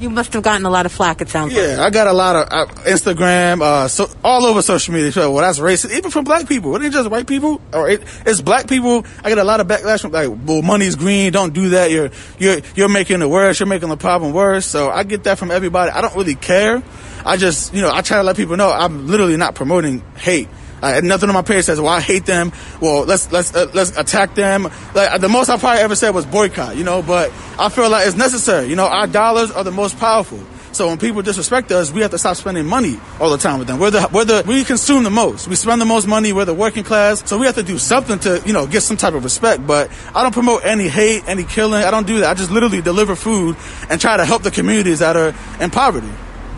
You 0.00 0.11
must 0.11 0.33
have 0.35 0.45
gotten 0.45 0.64
a 0.64 0.71
lot 0.71 0.87
of 0.87 0.93
flack. 0.93 1.21
It 1.21 1.28
sounds 1.28 1.52
like 1.52 1.61
yeah, 1.61 1.76
like. 1.76 1.87
I 1.87 1.90
got 1.90 2.07
a 2.07 2.12
lot 2.12 2.37
of 2.37 2.52
uh, 2.52 2.73
Instagram, 2.83 3.62
uh, 3.62 3.88
so 3.88 4.09
all 4.23 4.47
over 4.47 4.62
social 4.62 4.95
media. 4.95 5.11
So, 5.11 5.33
well, 5.33 5.43
that's 5.43 5.59
racist, 5.59 5.97
even 5.97 6.11
from 6.11 6.25
black 6.25 6.49
people. 6.49 6.76
It 6.76 6.85
ain't 6.85 6.93
just 6.93 7.11
white 7.11 7.26
people, 7.26 7.61
or 7.73 7.88
it, 7.88 8.02
it's 8.25 8.40
black 8.40 8.69
people. 8.69 9.05
I 9.25 9.28
get 9.28 9.38
a 9.38 9.45
lot 9.45 9.61
of 9.61 9.67
backlash 9.67 10.02
from 10.02 10.12
like, 10.12 10.31
well, 10.47 10.62
money's 10.62 10.95
green. 10.95 11.33
Don't 11.33 11.52
do 11.52 11.71
that. 11.71 11.90
You're 11.90 12.11
you're 12.38 12.61
you're 12.76 12.88
making 12.88 13.23
it 13.23 13.28
worse. 13.28 13.59
You're 13.59 13.67
making 13.67 13.88
the 13.88 13.97
problem 13.97 14.33
worse. 14.33 14.67
So 14.67 14.88
I 14.88 15.02
get 15.02 15.25
that 15.25 15.37
from 15.38 15.50
everybody. 15.50 15.90
I 15.90 16.00
don't 16.00 16.14
really 16.14 16.37
care. 16.37 16.83
I 17.25 17.37
just 17.37 17.75
you 17.75 17.83
know 17.83 17.90
I 17.93 18.02
try 18.02 18.19
to 18.19 18.23
let 18.23 18.37
people 18.37 18.57
know 18.57 18.71
I'm 18.71 19.09
literally 19.09 19.37
not 19.37 19.57
promoting 19.57 20.00
hate. 20.17 20.49
Uh, 20.83 21.01
nothing 21.03 21.29
on 21.29 21.35
my 21.35 21.43
page 21.43 21.65
says, 21.65 21.81
"Well, 21.81 21.93
I 21.93 22.01
hate 22.01 22.27
them." 22.27 22.53
Well, 22.81 23.05
let's 23.05 23.31
let's 23.33 23.55
uh, 23.55 23.71
let's 23.75 23.97
attack 23.97 24.35
them. 24.35 24.69
Like 24.95 25.21
the 25.21 25.29
most 25.29 25.49
I 25.49 25.57
probably 25.57 25.83
ever 25.83 25.97
said 25.97 26.11
was 26.11 26.27
boycott, 26.27 26.77
you 26.77 26.85
know. 26.85 27.03
But 27.03 27.33
I 27.59 27.69
feel 27.69 27.91
like 27.91 28.07
it's 28.07 28.17
necessary. 28.17 28.67
You 28.67 28.77
know, 28.77 28.87
our 28.87 29.07
dollars 29.07 29.51
are 29.51 29.65
the 29.65 29.73
most 29.73 29.99
powerful. 29.99 30.41
So 30.73 30.87
when 30.87 30.99
people 30.99 31.23
disrespect 31.23 31.73
us, 31.73 31.91
we 31.91 32.03
have 32.03 32.13
to 32.13 32.19
stop 32.19 32.37
spending 32.37 32.65
money 32.67 33.01
all 33.19 33.31
the 33.31 33.39
time 33.39 33.59
with 33.59 33.67
them. 33.67 33.81
We're 33.81 33.91
the, 33.91 34.09
we're 34.13 34.25
the, 34.25 34.45
we 34.47 34.63
consume 34.63 35.03
the 35.03 35.11
most. 35.11 35.49
We 35.49 35.57
spend 35.57 35.81
the 35.81 35.87
most 35.87 36.07
money. 36.07 36.33
We're 36.33 36.45
the 36.45 36.55
working 36.55 36.85
class. 36.85 37.29
So 37.29 37.37
we 37.37 37.47
have 37.47 37.57
to 37.57 37.65
do 37.65 37.79
something 37.79 38.19
to, 38.21 38.41
you 38.47 38.53
know, 38.53 38.67
get 38.67 38.83
some 38.83 38.97
type 38.97 39.15
of 39.15 39.25
respect. 39.25 39.67
But 39.67 39.91
I 40.15 40.23
don't 40.23 40.33
promote 40.33 40.65
any 40.65 40.87
hate, 40.87 41.25
any 41.27 41.43
killing. 41.43 41.83
I 41.83 41.91
don't 41.91 42.07
do 42.07 42.21
that. 42.21 42.31
I 42.31 42.35
just 42.35 42.53
literally 42.53 42.81
deliver 42.81 43.17
food 43.17 43.57
and 43.91 44.01
try 44.01 44.17
to 44.19 44.25
help 44.25 44.43
the 44.43 44.53
communities 44.53 45.01
that 45.01 45.17
are 45.17 45.35
in 45.61 45.71
poverty. 45.71 46.11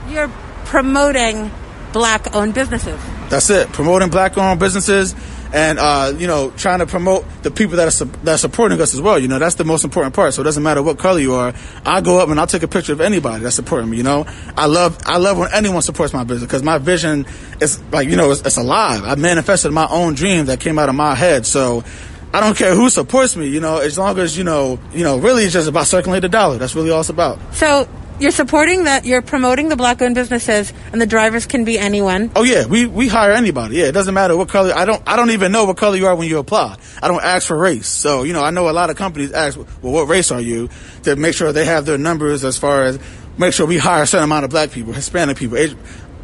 You're 0.09 0.29
promoting 0.67 1.51
black 1.93 2.35
owned 2.35 2.53
businesses. 2.53 3.01
That's 3.31 3.49
it. 3.49 3.73
Promoting 3.73 4.11
black 4.11 4.37
owned 4.37 4.59
businesses 4.61 5.15
and, 5.53 5.79
uh, 5.79 6.13
you 6.17 6.27
know, 6.27 6.51
trying 6.57 6.81
to 6.81 6.87
promote 6.87 7.25
the 7.43 7.51
people 7.51 7.77
that 7.77 7.89
are, 7.89 7.93
su- 7.93 8.11
that 8.25 8.35
are 8.35 8.39
supporting 8.39 8.81
us 8.81 8.93
as 8.93 9.01
well. 9.01 9.19
You 9.19 9.29
know, 9.29 9.39
that's 9.39 9.55
the 9.55 9.65
most 9.65 9.85
important 9.85 10.15
part. 10.15 10.35
So 10.35 10.43
it 10.43 10.45
doesn't 10.45 10.63
matter 10.63 10.83
what 10.83 10.99
color 10.99 11.21
you 11.21 11.35
are. 11.35 11.55
I 11.87 12.01
go 12.01 12.19
up 12.19 12.29
and 12.29 12.39
I'll 12.39 12.47
take 12.47 12.63
a 12.63 12.69
picture 12.69 12.93
of 12.93 13.01
anybody 13.01 13.43
that's 13.45 13.57
supporting 13.57 13.89
me, 13.89 13.97
you 13.97 14.03
know. 14.03 14.27
I 14.57 14.67
love, 14.67 14.99
I 15.07 15.19
love 15.19 15.39
when 15.39 15.53
anyone 15.53 15.83
supports 15.83 16.13
my 16.13 16.25
business 16.25 16.47
because 16.47 16.63
my 16.63 16.79
vision 16.79 17.27
is 17.61 17.81
like, 17.93 18.09
you 18.09 18.17
know, 18.17 18.31
it's, 18.33 18.43
it's 18.43 18.59
alive. 18.59 19.05
I 19.05 19.15
manifested 19.15 19.73
my 19.73 19.87
own 19.89 20.15
dream 20.15 20.47
that 20.47 20.61
came 20.61 20.79
out 20.79 20.89
of 20.89 20.95
my 20.95 21.15
head. 21.15 21.47
So 21.47 21.85
I 22.33 22.41
don't 22.41 22.57
care 22.57 22.75
who 22.75 22.91
supports 22.91 23.37
me, 23.37 23.49
you 23.49 23.61
know, 23.61 23.79
as 23.79 23.99
long 23.99 24.19
as, 24.19 24.37
you 24.37 24.45
know, 24.45 24.79
you 24.93 25.03
know, 25.05 25.19
really 25.19 25.45
it's 25.45 25.53
just 25.53 25.69
about 25.69 25.87
circulating 25.87 26.23
the 26.23 26.29
dollar. 26.29 26.59
That's 26.59 26.75
really 26.75 26.91
all 26.91 27.01
it's 27.01 27.09
about. 27.09 27.39
So 27.55 27.89
you're 28.21 28.31
supporting 28.31 28.85
that, 28.85 29.05
you're 29.05 29.23
promoting 29.23 29.69
the 29.69 29.77
black 29.77 30.01
owned 30.03 30.15
businesses, 30.15 30.73
and 30.93 31.01
the 31.01 31.07
drivers 31.07 31.47
can 31.47 31.65
be 31.65 31.79
anyone. 31.79 32.31
Oh 32.37 32.43
yeah, 32.43 32.67
we, 32.67 32.87
we 32.87 33.09
hire 33.09 33.33
anybody. 33.33 33.77
Yeah, 33.77 33.87
it 33.87 33.93
doesn't 33.93 34.15
matter 34.15 34.37
what 34.37 34.49
color. 34.49 34.73
I 34.75 34.85
don't 34.85 35.03
I 35.07 35.17
don't 35.17 35.31
even 35.31 35.53
know 35.53 35.65
what 35.65 35.77
color 35.77 35.97
you 35.97 36.07
are 36.07 36.15
when 36.15 36.29
you 36.29 36.39
apply. 36.39 36.77
I 37.03 37.09
don't 37.09 37.23
ask 37.23 37.47
for 37.47 37.57
race. 37.57 37.89
So 37.89 38.23
you 38.23 38.33
know, 38.33 38.43
I 38.43 38.51
know 38.51 38.69
a 38.69 38.73
lot 38.73 38.91
of 38.91 38.97
companies 38.97 39.33
ask, 39.33 39.57
well, 39.57 39.93
what 39.93 40.09
race 40.09 40.31
are 40.31 40.41
you, 40.41 40.69
to 41.05 41.17
make 41.17 41.35
sure 41.35 41.53
they 41.53 41.65
have 41.65 41.87
their 41.87 41.99
numbers 41.99 42.45
as 42.45 42.59
far 42.59 42.85
as 42.85 42.99
make 43.39 43.55
sure 43.55 43.67
we 43.67 43.79
hire 43.79 44.03
a 44.03 44.07
certain 44.07 44.25
amount 44.25 44.45
of 44.45 44.51
black 44.51 44.71
people, 44.71 44.93
Hispanic 44.93 45.37
people. 45.37 45.57
It, 45.57 45.75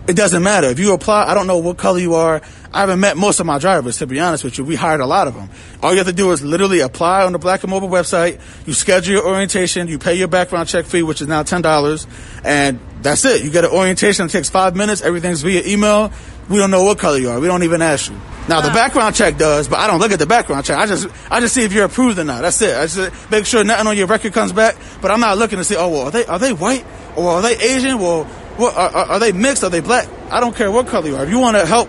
it 0.08 0.16
doesn't 0.16 0.42
matter 0.42 0.68
if 0.68 0.78
you 0.78 0.92
apply. 0.92 1.26
I 1.26 1.34
don't 1.34 1.46
know 1.46 1.58
what 1.58 1.76
color 1.76 1.98
you 1.98 2.14
are. 2.14 2.40
I 2.72 2.80
haven't 2.80 3.00
met 3.00 3.16
most 3.16 3.40
of 3.40 3.46
my 3.46 3.58
drivers, 3.58 3.98
to 3.98 4.06
be 4.06 4.20
honest 4.20 4.44
with 4.44 4.58
you. 4.58 4.64
We 4.64 4.76
hired 4.76 5.00
a 5.00 5.06
lot 5.06 5.28
of 5.28 5.34
them. 5.34 5.48
All 5.82 5.92
you 5.92 5.98
have 5.98 6.06
to 6.06 6.12
do 6.12 6.30
is 6.32 6.42
literally 6.42 6.80
apply 6.80 7.24
on 7.24 7.32
the 7.32 7.38
Black 7.38 7.62
and 7.62 7.70
Mobile 7.70 7.88
website. 7.88 8.40
You 8.66 8.74
schedule 8.74 9.14
your 9.14 9.26
orientation. 9.26 9.88
You 9.88 9.98
pay 9.98 10.14
your 10.14 10.28
background 10.28 10.68
check 10.68 10.84
fee, 10.84 11.02
which 11.02 11.20
is 11.20 11.28
now 11.28 11.42
ten 11.42 11.62
dollars, 11.62 12.06
and 12.44 12.78
that's 13.02 13.24
it. 13.24 13.44
You 13.44 13.50
get 13.50 13.64
an 13.64 13.70
orientation. 13.70 14.26
It 14.26 14.30
takes 14.30 14.50
five 14.50 14.76
minutes. 14.76 15.02
Everything's 15.02 15.42
via 15.42 15.62
email. 15.66 16.12
We 16.48 16.58
don't 16.58 16.70
know 16.70 16.84
what 16.84 16.98
color 16.98 17.18
you 17.18 17.30
are. 17.30 17.40
We 17.40 17.48
don't 17.48 17.64
even 17.64 17.82
ask 17.82 18.10
you. 18.10 18.16
Now 18.48 18.60
the 18.60 18.70
background 18.70 19.16
check 19.16 19.36
does, 19.36 19.66
but 19.66 19.80
I 19.80 19.88
don't 19.88 19.98
look 19.98 20.12
at 20.12 20.20
the 20.20 20.26
background 20.26 20.64
check. 20.64 20.78
I 20.78 20.86
just 20.86 21.08
I 21.30 21.40
just 21.40 21.54
see 21.54 21.64
if 21.64 21.72
you're 21.72 21.86
approved 21.86 22.18
or 22.18 22.24
not. 22.24 22.42
That's 22.42 22.62
it. 22.62 22.76
I 22.76 22.86
just 22.86 23.30
make 23.30 23.46
sure 23.46 23.64
nothing 23.64 23.88
on 23.88 23.96
your 23.96 24.06
record 24.06 24.32
comes 24.32 24.52
back. 24.52 24.76
But 25.02 25.10
I'm 25.10 25.18
not 25.18 25.38
looking 25.38 25.58
to 25.58 25.64
see. 25.64 25.76
Oh 25.76 25.88
well, 25.88 26.02
are 26.02 26.10
they 26.12 26.24
are 26.26 26.38
they 26.38 26.52
white 26.52 26.84
or 27.16 27.30
are 27.30 27.42
they 27.42 27.56
Asian? 27.58 27.98
Well, 27.98 28.28
what, 28.58 28.76
are, 28.76 28.90
are 28.94 29.18
they 29.18 29.32
mixed? 29.32 29.64
Are 29.64 29.70
they 29.70 29.80
black? 29.80 30.08
I 30.30 30.40
don't 30.40 30.54
care 30.54 30.70
what 30.70 30.86
color 30.86 31.08
you 31.08 31.16
are. 31.16 31.24
If 31.24 31.30
you 31.30 31.38
want 31.38 31.56
to 31.56 31.66
help 31.66 31.88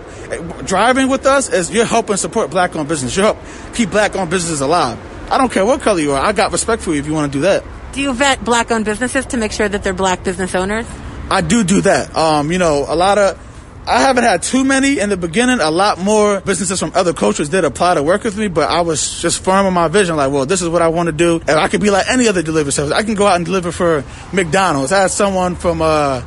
driving 0.64 1.08
with 1.08 1.26
us, 1.26 1.48
is 1.52 1.70
you're 1.70 1.84
helping 1.84 2.16
support 2.16 2.50
black 2.50 2.76
owned 2.76 2.88
business. 2.88 3.16
You 3.16 3.22
help 3.22 3.38
keep 3.74 3.90
black 3.90 4.16
owned 4.16 4.30
businesses 4.30 4.60
alive. 4.60 4.98
I 5.30 5.38
don't 5.38 5.52
care 5.52 5.64
what 5.64 5.80
color 5.80 6.00
you 6.00 6.12
are. 6.12 6.24
I 6.24 6.32
got 6.32 6.52
respect 6.52 6.82
for 6.82 6.92
you 6.92 7.00
if 7.00 7.06
you 7.06 7.12
want 7.12 7.32
to 7.32 7.38
do 7.38 7.42
that. 7.42 7.64
Do 7.92 8.00
you 8.00 8.12
vet 8.12 8.44
black 8.44 8.70
owned 8.70 8.84
businesses 8.84 9.26
to 9.26 9.36
make 9.36 9.52
sure 9.52 9.68
that 9.68 9.82
they're 9.82 9.94
black 9.94 10.24
business 10.24 10.54
owners? 10.54 10.86
I 11.30 11.40
do 11.40 11.64
do 11.64 11.80
that. 11.82 12.16
Um, 12.16 12.50
you 12.52 12.58
know, 12.58 12.86
a 12.88 12.96
lot 12.96 13.18
of 13.18 13.38
I 13.88 14.00
haven't 14.00 14.24
had 14.24 14.42
too 14.42 14.64
many 14.64 14.98
in 14.98 15.08
the 15.08 15.16
beginning. 15.16 15.60
A 15.60 15.70
lot 15.70 15.98
more 15.98 16.42
businesses 16.42 16.78
from 16.78 16.92
other 16.94 17.14
cultures 17.14 17.48
did 17.48 17.64
apply 17.64 17.94
to 17.94 18.02
work 18.02 18.22
with 18.22 18.36
me, 18.36 18.48
but 18.48 18.68
I 18.68 18.82
was 18.82 19.22
just 19.22 19.42
firm 19.42 19.64
on 19.64 19.72
my 19.72 19.88
vision. 19.88 20.14
Like, 20.14 20.30
well, 20.30 20.44
this 20.44 20.60
is 20.60 20.68
what 20.68 20.82
I 20.82 20.88
want 20.88 21.06
to 21.06 21.12
do. 21.12 21.40
And 21.48 21.58
I 21.58 21.68
could 21.68 21.80
be 21.80 21.88
like 21.88 22.06
any 22.06 22.28
other 22.28 22.42
delivery 22.42 22.72
service. 22.72 22.92
I 22.92 23.02
can 23.02 23.14
go 23.14 23.26
out 23.26 23.36
and 23.36 23.46
deliver 23.46 23.72
for 23.72 24.04
McDonald's. 24.30 24.92
I 24.92 25.00
had 25.00 25.10
someone 25.10 25.56
from 25.56 25.80
uh, 25.80 26.22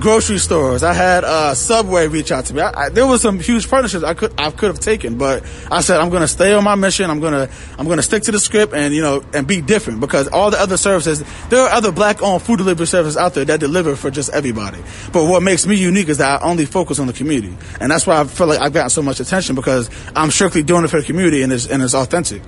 grocery 0.00 0.38
stores. 0.38 0.82
I 0.82 0.92
had 0.92 1.24
uh, 1.24 1.54
Subway 1.54 2.08
reach 2.08 2.30
out 2.32 2.46
to 2.46 2.54
me. 2.54 2.60
I, 2.60 2.86
I, 2.86 2.88
there 2.88 3.06
was 3.06 3.22
some 3.22 3.38
huge 3.38 3.68
partnerships 3.68 4.04
I 4.04 4.14
could 4.14 4.32
I 4.38 4.50
could 4.50 4.68
have 4.68 4.80
taken, 4.80 5.18
but 5.18 5.44
I 5.70 5.80
said 5.80 6.00
I'm 6.00 6.10
going 6.10 6.22
to 6.22 6.28
stay 6.28 6.52
on 6.52 6.64
my 6.64 6.74
mission. 6.74 7.10
I'm 7.10 7.20
going 7.20 7.32
to 7.32 7.52
I'm 7.78 7.86
going 7.86 7.98
to 7.98 8.02
stick 8.02 8.22
to 8.24 8.32
the 8.32 8.38
script 8.38 8.74
and 8.74 8.94
you 8.94 9.02
know 9.02 9.24
and 9.34 9.46
be 9.46 9.60
different 9.60 10.00
because 10.00 10.28
all 10.28 10.50
the 10.50 10.60
other 10.60 10.76
services 10.76 11.24
there 11.48 11.62
are 11.62 11.70
other 11.70 11.92
black 11.92 12.22
owned 12.22 12.42
food 12.42 12.58
delivery 12.58 12.86
services 12.86 13.16
out 13.16 13.34
there 13.34 13.44
that 13.44 13.60
deliver 13.60 13.96
for 13.96 14.10
just 14.10 14.30
everybody. 14.30 14.82
But 15.12 15.26
what 15.26 15.42
makes 15.42 15.66
me 15.66 15.76
unique 15.76 16.08
is 16.08 16.18
that 16.18 16.42
I 16.42 16.44
only 16.44 16.66
focus 16.66 16.98
on 16.98 17.06
the 17.06 17.12
community, 17.12 17.56
and 17.80 17.90
that's 17.90 18.06
why 18.06 18.20
I 18.20 18.24
feel 18.24 18.46
like 18.46 18.60
I've 18.60 18.72
gotten 18.72 18.90
so 18.90 19.02
much 19.02 19.20
attention 19.20 19.54
because 19.54 19.90
I'm 20.14 20.30
strictly 20.30 20.62
doing 20.62 20.84
it 20.84 20.88
for 20.88 21.00
the 21.00 21.06
community 21.06 21.42
and 21.42 21.52
it's 21.52 21.66
and 21.66 21.82
it's 21.82 21.94
authentic. 21.94 22.42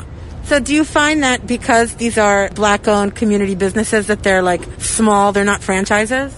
So 0.45 0.61
do 0.61 0.75
you 0.75 0.83
find 0.83 1.23
that 1.25 1.47
because 1.47 1.95
these 1.97 2.17
are 2.17 2.49
black 2.55 2.89
owned 2.89 3.15
community 3.15 3.55
businesses 3.55 4.07
that 4.07 4.23
they're 4.23 4.41
like 4.43 4.63
small, 4.81 5.33
they're 5.33 5.45
not 5.45 5.63
franchises? 5.63 6.35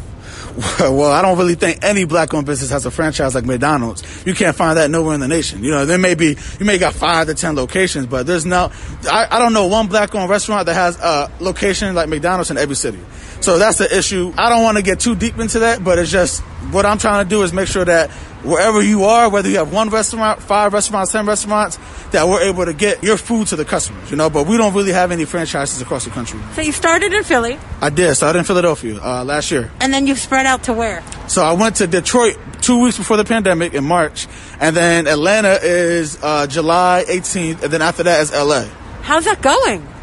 well, 0.80 1.12
I 1.12 1.22
don't 1.22 1.38
really 1.38 1.54
think 1.54 1.84
any 1.84 2.04
black-owned 2.04 2.46
business 2.46 2.70
has 2.70 2.84
a 2.84 2.90
franchise 2.90 3.34
like 3.34 3.44
McDonald's. 3.44 4.02
You 4.26 4.34
can't 4.34 4.56
find 4.56 4.76
that 4.78 4.90
nowhere 4.90 5.14
in 5.14 5.20
the 5.20 5.28
nation. 5.28 5.62
You 5.62 5.70
know, 5.70 5.86
there 5.86 5.98
may 5.98 6.14
be, 6.14 6.36
you 6.58 6.66
may 6.66 6.78
got 6.78 6.94
five 6.94 7.28
to 7.28 7.34
ten 7.34 7.54
locations, 7.54 8.06
but 8.06 8.26
there's 8.26 8.44
no, 8.44 8.72
I, 9.04 9.28
I 9.30 9.38
don't 9.38 9.52
know 9.52 9.66
one 9.66 9.86
black-owned 9.86 10.28
restaurant 10.28 10.66
that 10.66 10.74
has 10.74 10.98
a 10.98 11.30
location 11.40 11.94
like 11.94 12.08
McDonald's 12.08 12.50
in 12.50 12.58
every 12.58 12.74
city. 12.74 12.98
So 13.40 13.58
that's 13.58 13.78
the 13.78 13.96
issue. 13.96 14.32
I 14.36 14.48
don't 14.48 14.62
want 14.62 14.76
to 14.76 14.82
get 14.82 15.00
too 15.00 15.14
deep 15.14 15.38
into 15.38 15.60
that, 15.60 15.82
but 15.84 15.98
it's 15.98 16.10
just 16.10 16.42
what 16.72 16.84
I'm 16.84 16.98
trying 16.98 17.24
to 17.24 17.28
do 17.28 17.42
is 17.42 17.52
make 17.52 17.68
sure 17.68 17.84
that 17.84 18.10
wherever 18.42 18.82
you 18.82 19.04
are, 19.04 19.30
whether 19.30 19.48
you 19.48 19.56
have 19.58 19.72
one 19.72 19.88
restaurant, 19.88 20.42
five 20.42 20.72
restaurants, 20.72 21.12
ten 21.12 21.26
restaurants, 21.26 21.78
that 22.12 22.26
we're 22.26 22.42
able 22.42 22.64
to 22.64 22.72
get 22.72 23.02
your 23.02 23.16
food 23.16 23.46
to 23.48 23.56
the 23.56 23.64
customers, 23.64 24.10
you 24.10 24.16
know, 24.16 24.30
but 24.30 24.46
we 24.46 24.56
don't 24.56 24.74
really 24.74 24.92
have 24.92 25.10
any 25.12 25.24
franchises 25.24 25.80
across 25.80 26.04
the 26.04 26.10
country. 26.10 26.40
So 26.54 26.62
you 26.62 26.72
started 26.72 27.12
in 27.12 27.24
Philly. 27.24 27.58
I 27.80 27.90
did. 27.90 28.06
So 28.06 28.10
I 28.10 28.14
started 28.14 28.38
in 28.40 28.44
Philadelphia 28.44 29.00
uh, 29.00 29.24
last 29.24 29.50
year. 29.50 29.70
And 29.80 29.92
then 29.92 30.06
you've 30.06 30.18
spread 30.18 30.46
out 30.46 30.64
to 30.64 30.72
where? 30.72 31.02
So 31.28 31.42
I 31.42 31.52
went 31.52 31.76
to 31.76 31.86
Detroit 31.86 32.38
two 32.60 32.80
weeks 32.80 32.98
before 32.98 33.16
the 33.16 33.24
pandemic 33.24 33.74
in 33.74 33.84
March, 33.84 34.26
and 34.60 34.76
then 34.76 35.06
Atlanta 35.06 35.58
is 35.62 36.18
uh, 36.22 36.46
July 36.46 37.04
18th, 37.08 37.62
and 37.62 37.72
then 37.72 37.82
after 37.82 38.02
that 38.02 38.20
is 38.20 38.32
LA. 38.32 38.66
How's 39.02 39.24
that 39.24 39.42
going? 39.42 39.86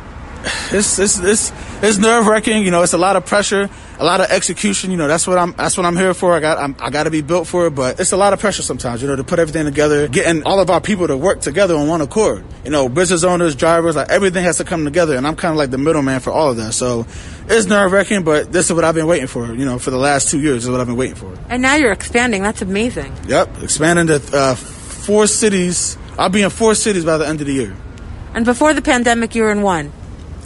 It's 0.72 1.00
it's 1.00 1.18
it's, 1.20 1.52
it's 1.82 1.98
nerve 1.98 2.28
wracking. 2.28 2.64
You 2.64 2.72
know, 2.72 2.84
it's 2.84 2.94
a 2.94 2.98
lot 2.98 3.16
of 3.16 3.26
pressure, 3.26 3.70
a 4.00 4.06
lot 4.06 4.22
of 4.22 4.30
execution. 4.30 4.92
You 4.92 4.98
know, 4.98 5.08
that's 5.08 5.28
what 5.28 5.38
I'm 5.38 5.54
that's 5.54 5.78
what 5.78 5.86
I'm 5.86 5.96
here 5.96 6.14
for. 6.14 6.34
I 6.34 6.40
got 6.40 6.58
I'm, 6.58 6.76
I 6.80 6.90
got 6.90 7.04
to 7.04 7.12
be 7.12 7.22
built 7.22 7.48
for 7.48 7.68
it, 7.68 7.72
but 7.72 8.00
it's 8.00 8.12
a 8.12 8.18
lot 8.18 8.34
of 8.34 8.40
pressure 8.40 8.62
sometimes. 8.62 9.02
You 9.02 9.08
know, 9.08 9.16
to 9.16 9.24
put 9.24 9.40
everything 9.40 9.66
together, 9.66 10.08
getting 10.08 10.44
all 10.44 10.60
of 10.60 10.70
our 10.70 10.82
people 10.82 11.08
to 11.08 11.18
work 11.18 11.42
together 11.42 11.76
on 11.76 11.88
one 11.88 12.02
accord. 12.02 12.44
You 12.64 12.72
know, 12.72 12.90
business 12.90 13.24
owners, 13.24 13.56
drivers, 13.56 13.96
like 13.96 14.10
everything 14.10 14.44
has 14.44 14.58
to 14.58 14.64
come 14.64 14.86
together, 14.86 15.16
and 15.16 15.26
I'm 15.26 15.36
kind 15.36 15.52
of 15.52 15.58
like 15.58 15.72
the 15.72 15.78
middleman 15.78 16.20
for 16.20 16.32
all 16.32 16.52
of 16.52 16.58
that. 16.58 16.74
So 16.74 17.06
it's 17.48 17.66
nerve 17.68 17.92
wracking, 17.92 18.24
but 18.24 18.52
this 18.52 18.68
is 18.68 18.74
what 18.74 18.84
I've 18.84 18.96
been 18.96 19.08
waiting 19.08 19.28
for. 19.28 19.48
You 19.54 19.66
know, 19.66 19.80
for 19.80 19.92
the 19.92 19.98
last 19.98 20.30
two 20.30 20.40
years, 20.40 20.66
is 20.66 20.70
what 20.70 20.80
I've 20.80 20.88
been 20.88 20.98
waiting 20.98 21.16
for. 21.16 21.34
And 21.50 21.62
now 21.62 21.76
you're 21.76 21.92
expanding. 21.92 22.44
That's 22.44 22.62
amazing. 22.62 23.16
Yep, 23.28 23.64
expanding 23.64 24.08
to 24.08 24.22
uh, 24.34 24.56
four 24.56 25.28
cities. 25.28 25.98
I'll 26.20 26.30
be 26.30 26.42
in 26.42 26.50
four 26.50 26.76
cities 26.76 27.06
by 27.06 27.18
the 27.18 27.28
end 27.28 27.42
of 27.42 27.48
the 27.48 27.54
year. 27.54 27.76
And 28.34 28.46
before 28.46 28.74
the 28.74 28.82
pandemic, 28.82 29.36
you 29.36 29.44
were 29.44 29.52
in 29.52 29.62
one. 29.62 29.92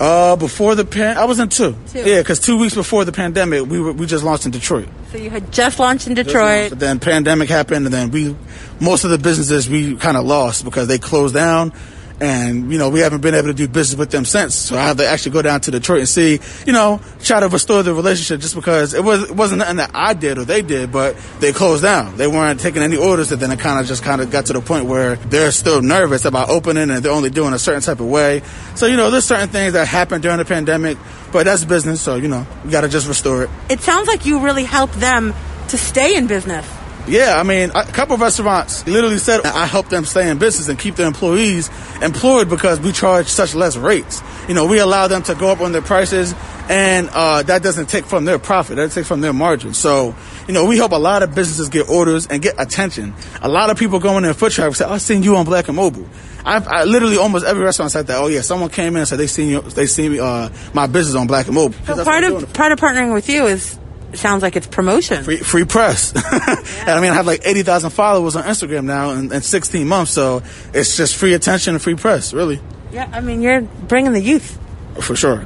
Uh, 0.01 0.35
before 0.35 0.73
the 0.73 0.83
pan, 0.83 1.15
I 1.15 1.25
was 1.25 1.37
in 1.37 1.49
two. 1.49 1.75
Two. 1.91 1.99
Yeah, 1.99 2.21
because 2.21 2.39
two 2.39 2.57
weeks 2.57 2.73
before 2.73 3.05
the 3.05 3.11
pandemic, 3.11 3.67
we 3.67 3.79
were 3.79 3.93
we 3.93 4.07
just 4.07 4.23
launched 4.23 4.47
in 4.47 4.51
Detroit. 4.51 4.87
So 5.11 5.19
you 5.19 5.29
had 5.29 5.53
just 5.53 5.77
launched 5.77 6.07
in 6.07 6.15
Detroit. 6.15 6.71
launched, 6.71 6.79
then 6.79 6.99
pandemic 6.99 7.49
happened, 7.49 7.85
and 7.85 7.93
then 7.93 8.09
we, 8.09 8.35
most 8.79 9.03
of 9.03 9.11
the 9.11 9.19
businesses 9.19 9.69
we 9.69 9.95
kind 9.97 10.17
of 10.17 10.25
lost 10.25 10.65
because 10.65 10.87
they 10.87 10.97
closed 10.97 11.35
down, 11.35 11.71
and 12.21 12.71
you 12.71 12.77
know 12.77 12.89
we 12.89 12.99
haven't 12.99 13.21
been 13.21 13.33
able 13.33 13.47
to 13.47 13.53
do 13.53 13.67
business 13.67 13.97
with 13.97 14.11
them 14.11 14.23
since. 14.25 14.53
So 14.53 14.77
I 14.77 14.83
have 14.83 14.97
to 14.97 15.07
actually 15.07 15.31
go 15.31 15.41
down 15.41 15.59
to 15.61 15.71
Detroit 15.71 15.99
and 15.99 16.07
see, 16.07 16.39
you 16.67 16.71
know, 16.71 17.01
try 17.23 17.39
to 17.39 17.49
restore 17.49 17.81
the 17.81 17.93
relationship 17.93 18.39
just 18.39 18.53
because 18.55 18.93
it 18.93 19.03
was 19.03 19.29
it 19.29 19.35
wasn't 19.35 19.59
nothing 19.59 19.77
that 19.77 19.91
I 19.93 20.13
did 20.13 20.37
or 20.37 20.45
they 20.45 20.61
did, 20.61 20.91
but 20.91 21.17
they 21.39 21.51
closed 21.51 21.81
down. 21.81 22.17
They 22.17 22.27
weren't 22.27 22.59
taking 22.59 22.83
any 22.83 22.95
orders, 22.95 23.31
and 23.31 23.41
then 23.41 23.51
it 23.51 23.59
kind 23.59 23.79
of 23.79 23.87
just 23.87 24.03
kind 24.03 24.21
of 24.21 24.29
got 24.29 24.45
to 24.45 24.53
the 24.53 24.61
point 24.61 24.85
where 24.85 25.15
they're 25.15 25.51
still 25.51 25.81
nervous 25.81 26.25
about 26.25 26.49
opening, 26.49 26.91
and 26.91 27.03
they're 27.03 27.11
only 27.11 27.31
doing 27.31 27.53
a 27.53 27.59
certain 27.59 27.81
type 27.81 27.99
of 27.99 28.07
way. 28.07 28.43
So 28.75 28.85
you 28.85 28.97
know, 28.97 29.09
there's 29.09 29.25
certain 29.25 29.49
things 29.49 29.73
that 29.73 29.87
happened 29.87 30.21
during 30.21 30.37
the 30.37 30.45
pandemic, 30.45 30.99
but 31.31 31.45
that's 31.45 31.65
business. 31.65 32.01
So 32.01 32.15
you 32.15 32.27
know, 32.27 32.45
we 32.63 32.69
got 32.69 32.81
to 32.81 32.89
just 32.89 33.07
restore 33.07 33.43
it. 33.43 33.49
It 33.69 33.81
sounds 33.81 34.07
like 34.07 34.27
you 34.27 34.39
really 34.41 34.63
helped 34.63 34.93
them 34.99 35.33
to 35.69 35.77
stay 35.77 36.15
in 36.15 36.27
business. 36.27 36.67
Yeah, 37.07 37.35
I 37.37 37.43
mean, 37.43 37.71
a 37.71 37.83
couple 37.83 38.15
of 38.15 38.21
restaurants 38.21 38.85
literally 38.87 39.17
said 39.17 39.43
I 39.45 39.65
help 39.65 39.89
them 39.89 40.05
stay 40.05 40.29
in 40.29 40.37
business 40.37 40.69
and 40.69 40.77
keep 40.77 40.95
their 40.95 41.07
employees 41.07 41.69
employed 42.01 42.49
because 42.49 42.79
we 42.79 42.91
charge 42.91 43.27
such 43.27 43.55
less 43.55 43.75
rates. 43.75 44.21
You 44.47 44.53
know, 44.53 44.65
we 44.65 44.79
allow 44.79 45.07
them 45.07 45.23
to 45.23 45.35
go 45.35 45.49
up 45.49 45.61
on 45.61 45.71
their 45.71 45.81
prices, 45.81 46.33
and 46.69 47.09
uh, 47.11 47.43
that 47.43 47.63
doesn't 47.63 47.87
take 47.87 48.05
from 48.05 48.25
their 48.25 48.39
profit. 48.39 48.75
That 48.75 48.91
takes 48.91 49.07
from 49.07 49.21
their 49.21 49.33
margin. 49.33 49.73
So, 49.73 50.15
you 50.47 50.53
know, 50.53 50.65
we 50.65 50.77
help 50.77 50.91
a 50.91 50.97
lot 50.97 51.23
of 51.23 51.33
businesses 51.33 51.69
get 51.69 51.89
orders 51.89 52.27
and 52.27 52.41
get 52.41 52.55
attention. 52.59 53.13
A 53.41 53.49
lot 53.49 53.69
of 53.69 53.77
people 53.77 53.99
go 53.99 54.17
in 54.17 54.23
there 54.23 54.33
foot 54.33 54.51
traffic 54.51 54.75
say, 54.75 54.85
"I've 54.85 55.01
seen 55.01 55.23
you 55.23 55.35
on 55.35 55.45
Black 55.45 55.67
and 55.67 55.75
Mobile." 55.75 56.07
I've, 56.45 56.67
I 56.67 56.83
literally 56.83 57.17
almost 57.17 57.45
every 57.45 57.63
restaurant 57.63 57.91
said 57.91 58.07
that. 58.07 58.17
Oh 58.19 58.27
yeah, 58.27 58.41
someone 58.41 58.69
came 58.69 58.95
in 58.95 58.97
and 58.97 59.07
said 59.07 59.19
they 59.19 59.27
seen 59.27 59.49
you, 59.49 59.61
they 59.61 59.85
seen 59.85 60.19
uh, 60.19 60.49
my 60.73 60.87
business 60.87 61.15
on 61.15 61.27
Black 61.27 61.47
and 61.47 61.55
Mobile. 61.55 61.77
So 61.85 61.95
part 61.95 61.97
what 61.97 62.07
I'm 62.07 62.21
doing 62.29 62.43
of 62.43 62.53
part 62.53 62.71
of 62.71 62.79
partnering 62.79 63.13
with 63.13 63.29
you 63.29 63.47
is 63.47 63.77
sounds 64.13 64.43
like 64.43 64.55
it's 64.55 64.67
promotion. 64.67 65.23
free, 65.23 65.37
free 65.37 65.65
press. 65.65 66.13
and 66.15 66.89
I 66.89 67.01
mean, 67.01 67.11
I 67.11 67.15
have 67.15 67.27
like 67.27 67.41
80,000 67.43 67.89
followers 67.91 68.35
on 68.35 68.43
Instagram 68.43 68.85
now 68.85 69.11
in, 69.11 69.31
in 69.31 69.41
16 69.41 69.87
months. 69.87 70.11
So 70.11 70.43
it's 70.73 70.97
just 70.97 71.15
free 71.15 71.33
attention 71.33 71.75
and 71.75 71.81
free 71.81 71.95
press, 71.95 72.33
really. 72.33 72.59
Yeah, 72.91 73.09
I 73.11 73.21
mean 73.21 73.41
you're 73.41 73.61
bringing 73.61 74.13
the 74.13 74.21
youth. 74.21 74.59
For 74.99 75.15
sure. 75.15 75.45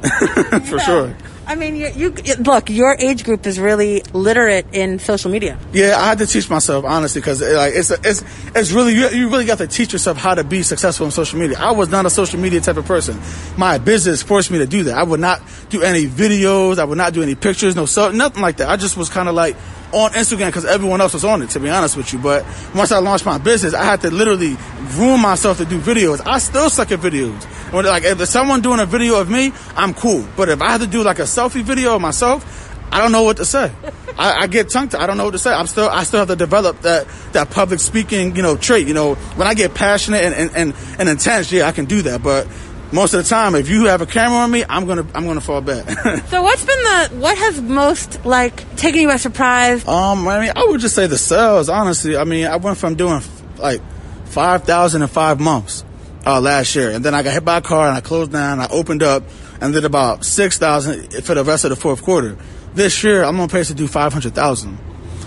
For 0.64 0.78
sure. 0.80 1.16
I 1.46 1.54
mean, 1.54 1.76
you, 1.76 1.88
you 1.94 2.10
look. 2.40 2.68
Your 2.68 2.96
age 2.98 3.22
group 3.24 3.46
is 3.46 3.60
really 3.60 4.02
literate 4.12 4.66
in 4.72 4.98
social 4.98 5.30
media. 5.30 5.56
Yeah, 5.72 5.96
I 5.96 6.08
had 6.08 6.18
to 6.18 6.26
teach 6.26 6.50
myself 6.50 6.84
honestly 6.84 7.20
because 7.20 7.40
eh, 7.40 7.56
like 7.56 7.74
it's 7.74 7.90
it's 7.90 8.24
it's 8.54 8.72
really 8.72 8.94
you, 8.94 9.08
you 9.10 9.28
really 9.28 9.44
got 9.44 9.58
to 9.58 9.68
teach 9.68 9.92
yourself 9.92 10.16
how 10.16 10.34
to 10.34 10.42
be 10.42 10.64
successful 10.64 11.06
in 11.06 11.12
social 11.12 11.38
media. 11.38 11.56
I 11.58 11.70
was 11.70 11.88
not 11.88 12.04
a 12.04 12.10
social 12.10 12.40
media 12.40 12.60
type 12.60 12.76
of 12.76 12.84
person. 12.84 13.20
My 13.56 13.78
business 13.78 14.22
forced 14.22 14.50
me 14.50 14.58
to 14.58 14.66
do 14.66 14.84
that. 14.84 14.98
I 14.98 15.04
would 15.04 15.20
not 15.20 15.40
do 15.70 15.82
any 15.82 16.06
videos. 16.06 16.78
I 16.78 16.84
would 16.84 16.98
not 16.98 17.12
do 17.12 17.22
any 17.22 17.36
pictures. 17.36 17.76
No, 17.76 17.86
so 17.86 18.10
nothing 18.10 18.42
like 18.42 18.56
that. 18.56 18.68
I 18.68 18.76
just 18.76 18.96
was 18.96 19.08
kind 19.08 19.28
of 19.28 19.36
like 19.36 19.56
on 19.96 20.12
Instagram 20.12 20.46
because 20.48 20.66
everyone 20.66 21.00
else 21.00 21.14
was 21.14 21.24
on 21.24 21.42
it. 21.42 21.50
To 21.50 21.60
be 21.60 21.70
honest 21.70 21.96
with 21.96 22.12
you, 22.12 22.18
but 22.18 22.44
once 22.74 22.92
I 22.92 22.98
launched 22.98 23.24
my 23.24 23.38
business, 23.38 23.72
I 23.72 23.82
had 23.82 24.02
to 24.02 24.10
literally 24.10 24.56
ruin 24.96 25.20
myself 25.20 25.56
to 25.58 25.64
do 25.64 25.78
videos. 25.78 26.20
I 26.26 26.38
still 26.38 26.68
suck 26.68 26.92
at 26.92 27.00
videos. 27.00 27.42
When 27.72 27.86
like 27.86 28.04
if 28.04 28.22
someone 28.28 28.60
doing 28.60 28.80
a 28.80 28.86
video 28.86 29.18
of 29.18 29.30
me, 29.30 29.52
I'm 29.74 29.94
cool. 29.94 30.26
But 30.36 30.50
if 30.50 30.60
I 30.60 30.70
had 30.70 30.82
to 30.82 30.86
do 30.86 31.02
like 31.02 31.18
a 31.18 31.22
selfie 31.22 31.62
video 31.62 31.96
of 31.96 32.02
myself, 32.02 32.44
I 32.92 33.00
don't 33.00 33.10
know 33.10 33.22
what 33.22 33.38
to 33.38 33.44
say. 33.44 33.72
I, 34.18 34.42
I 34.42 34.46
get 34.46 34.70
tongue 34.70 34.88
tied. 34.88 35.02
I 35.02 35.06
don't 35.06 35.16
know 35.16 35.24
what 35.24 35.32
to 35.32 35.38
say. 35.38 35.52
I'm 35.52 35.66
still, 35.66 35.88
I 35.88 36.04
still 36.04 36.20
have 36.20 36.28
to 36.28 36.36
develop 36.36 36.80
that, 36.82 37.06
that 37.32 37.50
public 37.50 37.80
speaking, 37.80 38.36
you 38.36 38.42
know, 38.42 38.56
trait. 38.56 38.86
You 38.86 38.94
know, 38.94 39.14
when 39.14 39.46
I 39.46 39.54
get 39.54 39.74
passionate 39.74 40.22
and, 40.22 40.34
and, 40.34 40.56
and, 40.56 40.74
and 40.98 41.08
intense, 41.08 41.50
yeah, 41.52 41.66
I 41.66 41.72
can 41.72 41.84
do 41.84 42.02
that. 42.02 42.22
But 42.22 42.46
most 42.92 43.14
of 43.14 43.24
the 43.24 43.28
time, 43.28 43.54
if 43.54 43.68
you 43.68 43.86
have 43.86 44.00
a 44.00 44.06
camera 44.06 44.38
on 44.38 44.50
me, 44.50 44.64
I'm 44.68 44.86
gonna, 44.86 45.06
I'm 45.14 45.26
gonna 45.26 45.40
fall 45.40 45.60
back. 45.60 45.88
so 46.28 46.42
what's 46.42 46.64
been 46.64 46.82
the, 46.82 47.08
what 47.18 47.36
has 47.36 47.60
most 47.60 48.24
like 48.24 48.76
taken 48.76 49.02
you 49.02 49.08
by 49.08 49.16
surprise? 49.16 49.86
Um, 49.86 50.26
I 50.28 50.40
mean, 50.40 50.52
I 50.54 50.64
would 50.66 50.80
just 50.80 50.94
say 50.94 51.06
the 51.06 51.18
sales. 51.18 51.68
Honestly, 51.68 52.16
I 52.16 52.24
mean, 52.24 52.46
I 52.46 52.56
went 52.56 52.78
from 52.78 52.94
doing 52.94 53.20
like 53.58 53.80
five 54.26 54.64
thousand 54.64 55.02
in 55.02 55.08
five 55.08 55.40
months 55.40 55.84
uh, 56.24 56.40
last 56.40 56.74
year, 56.74 56.90
and 56.90 57.04
then 57.04 57.14
I 57.14 57.22
got 57.22 57.34
hit 57.34 57.44
by 57.44 57.58
a 57.58 57.62
car 57.62 57.88
and 57.88 57.96
I 57.96 58.00
closed 58.00 58.32
down. 58.32 58.60
I 58.60 58.68
opened 58.68 59.02
up 59.02 59.24
and 59.60 59.72
did 59.72 59.84
about 59.84 60.24
six 60.24 60.58
thousand 60.58 61.12
for 61.24 61.34
the 61.34 61.44
rest 61.44 61.64
of 61.64 61.70
the 61.70 61.76
fourth 61.76 62.02
quarter 62.02 62.36
this 62.76 63.02
year 63.02 63.24
I'm 63.24 63.40
on 63.40 63.48
pace 63.48 63.68
to 63.68 63.74
do 63.74 63.88
500,000. 63.88 64.78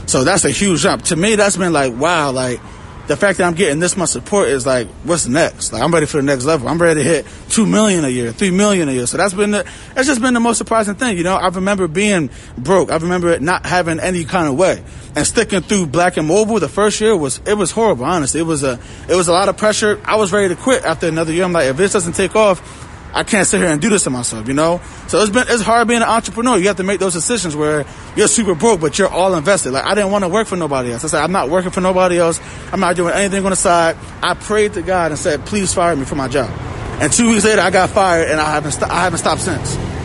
So 0.06 0.24
that's 0.24 0.46
a 0.46 0.52
huge 0.52 0.82
jump. 0.82 1.04
To 1.06 1.16
me, 1.16 1.36
that's 1.36 1.58
been 1.58 1.74
like, 1.74 1.94
wow, 1.96 2.32
like 2.32 2.60
the 3.10 3.18
fact 3.18 3.40
that 3.40 3.46
I'm 3.46 3.56
getting 3.56 3.80
this 3.80 3.98
much 3.98 4.10
support 4.10 4.50
is 4.50 4.68
like, 4.68 4.88
what's 5.04 5.28
next? 5.28 5.74
Like 5.74 5.82
I'm 5.82 5.92
ready 5.92 6.06
for 6.06 6.18
the 6.18 6.24
next 6.24 6.46
level. 6.46 6.70
I'm 6.70 6.80
ready 6.80 7.04
to 7.04 7.04
hit 7.04 7.26
two 7.50 7.66
million 7.66 8.06
a 8.06 8.08
year, 8.08 8.32
three 8.32 8.52
million 8.52 8.88
a 8.88 8.92
year. 8.92 9.08
So 9.08 9.18
that's 9.18 9.34
been 9.34 9.50
the, 9.50 9.68
that's 9.96 10.08
just 10.08 10.22
been 10.22 10.36
the 10.36 10.40
most 10.40 10.60
surprising 10.60 10.94
thing. 10.94 11.18
You 11.18 11.24
know, 11.24 11.34
I 11.34 11.48
remember 11.48 11.88
being 11.88 12.30
broke. 12.56 12.92
I 12.92 12.98
remember 12.98 13.40
not 13.40 13.66
having 13.66 14.00
any 14.00 14.26
kind 14.26 14.48
of 14.48 14.60
way 14.60 14.84
and 15.16 15.26
sticking 15.26 15.62
through 15.62 15.88
black 15.88 16.18
and 16.18 16.28
mobile. 16.28 16.60
The 16.60 16.70
first 16.70 17.02
year 17.02 17.18
was, 17.18 17.42
it 17.48 17.56
was 17.56 17.72
horrible. 17.72 18.06
Honestly, 18.06 18.42
it 18.42 18.44
was 18.44 18.62
a, 18.62 18.80
it 19.10 19.16
was 19.16 19.28
a 19.28 19.32
lot 19.32 19.50
of 19.50 19.58
pressure. 19.58 20.00
I 20.06 20.16
was 20.18 20.32
ready 20.32 20.54
to 20.54 20.62
quit 20.62 20.86
after 20.86 21.08
another 21.08 21.34
year. 21.34 21.46
I'm 21.46 21.52
like, 21.52 21.66
if 21.66 21.78
this 21.78 21.94
doesn't 21.94 22.14
take 22.14 22.36
off, 22.36 22.62
I 23.14 23.24
can't 23.24 23.48
sit 23.48 23.60
here 23.60 23.70
and 23.70 23.82
do 23.82 23.90
this 23.90 24.04
to 24.04 24.10
myself, 24.10 24.48
you 24.48 24.54
know? 24.54 24.82
So 25.08 25.20
it's 25.22 25.32
been, 25.32 25.46
it's 25.48 25.64
hard 25.64 25.88
being 25.88 26.02
an 26.02 26.08
entrepreneur. 26.08 26.58
You 26.58 26.68
have 26.68 26.78
to 26.78 26.84
make 26.84 27.00
those 27.00 27.14
decisions 27.14 27.56
where 27.56 27.86
you're 28.16 28.28
super 28.28 28.54
broke, 28.54 28.80
but 28.82 29.00
you're 29.00 29.10
all 29.10 29.34
invested. 29.36 29.72
Like, 29.72 29.86
I 29.86 29.96
didn't 29.96 30.12
want 30.12 30.24
to 30.24 30.30
work 30.30 30.48
for 30.48 30.56
nobody 30.56 30.92
else. 30.92 31.04
I 31.04 31.08
said, 31.08 31.24
I'm 31.24 31.32
not 31.32 31.50
working 31.50 31.72
for 31.72 31.82
nobody 31.82 32.20
else. 32.20 32.40
I'm 32.72 32.80
not 32.80 32.96
doing 32.96 33.14
anything 33.14 33.44
on 33.44 33.50
the 33.50 33.56
side. 33.56 33.98
I 34.22 34.36
prayed 34.36 34.74
to 34.74 34.82
God 34.82 35.12
and 35.12 35.20
said, 35.20 35.46
please 35.46 35.74
fire 35.74 35.96
me 35.96 36.06
for 36.06 36.16
my 36.16 36.28
job. 36.28 36.50
And 37.02 37.12
two 37.12 37.30
weeks 37.32 37.46
later, 37.46 37.62
I 37.62 37.72
got 37.72 37.90
fired 37.90 38.30
and 38.30 38.40
I 38.40 38.52
haven't, 38.52 38.74
st- 38.74 38.92
I 38.92 39.04
haven't 39.04 39.20
stopped 39.20 39.42
since. 39.42 39.99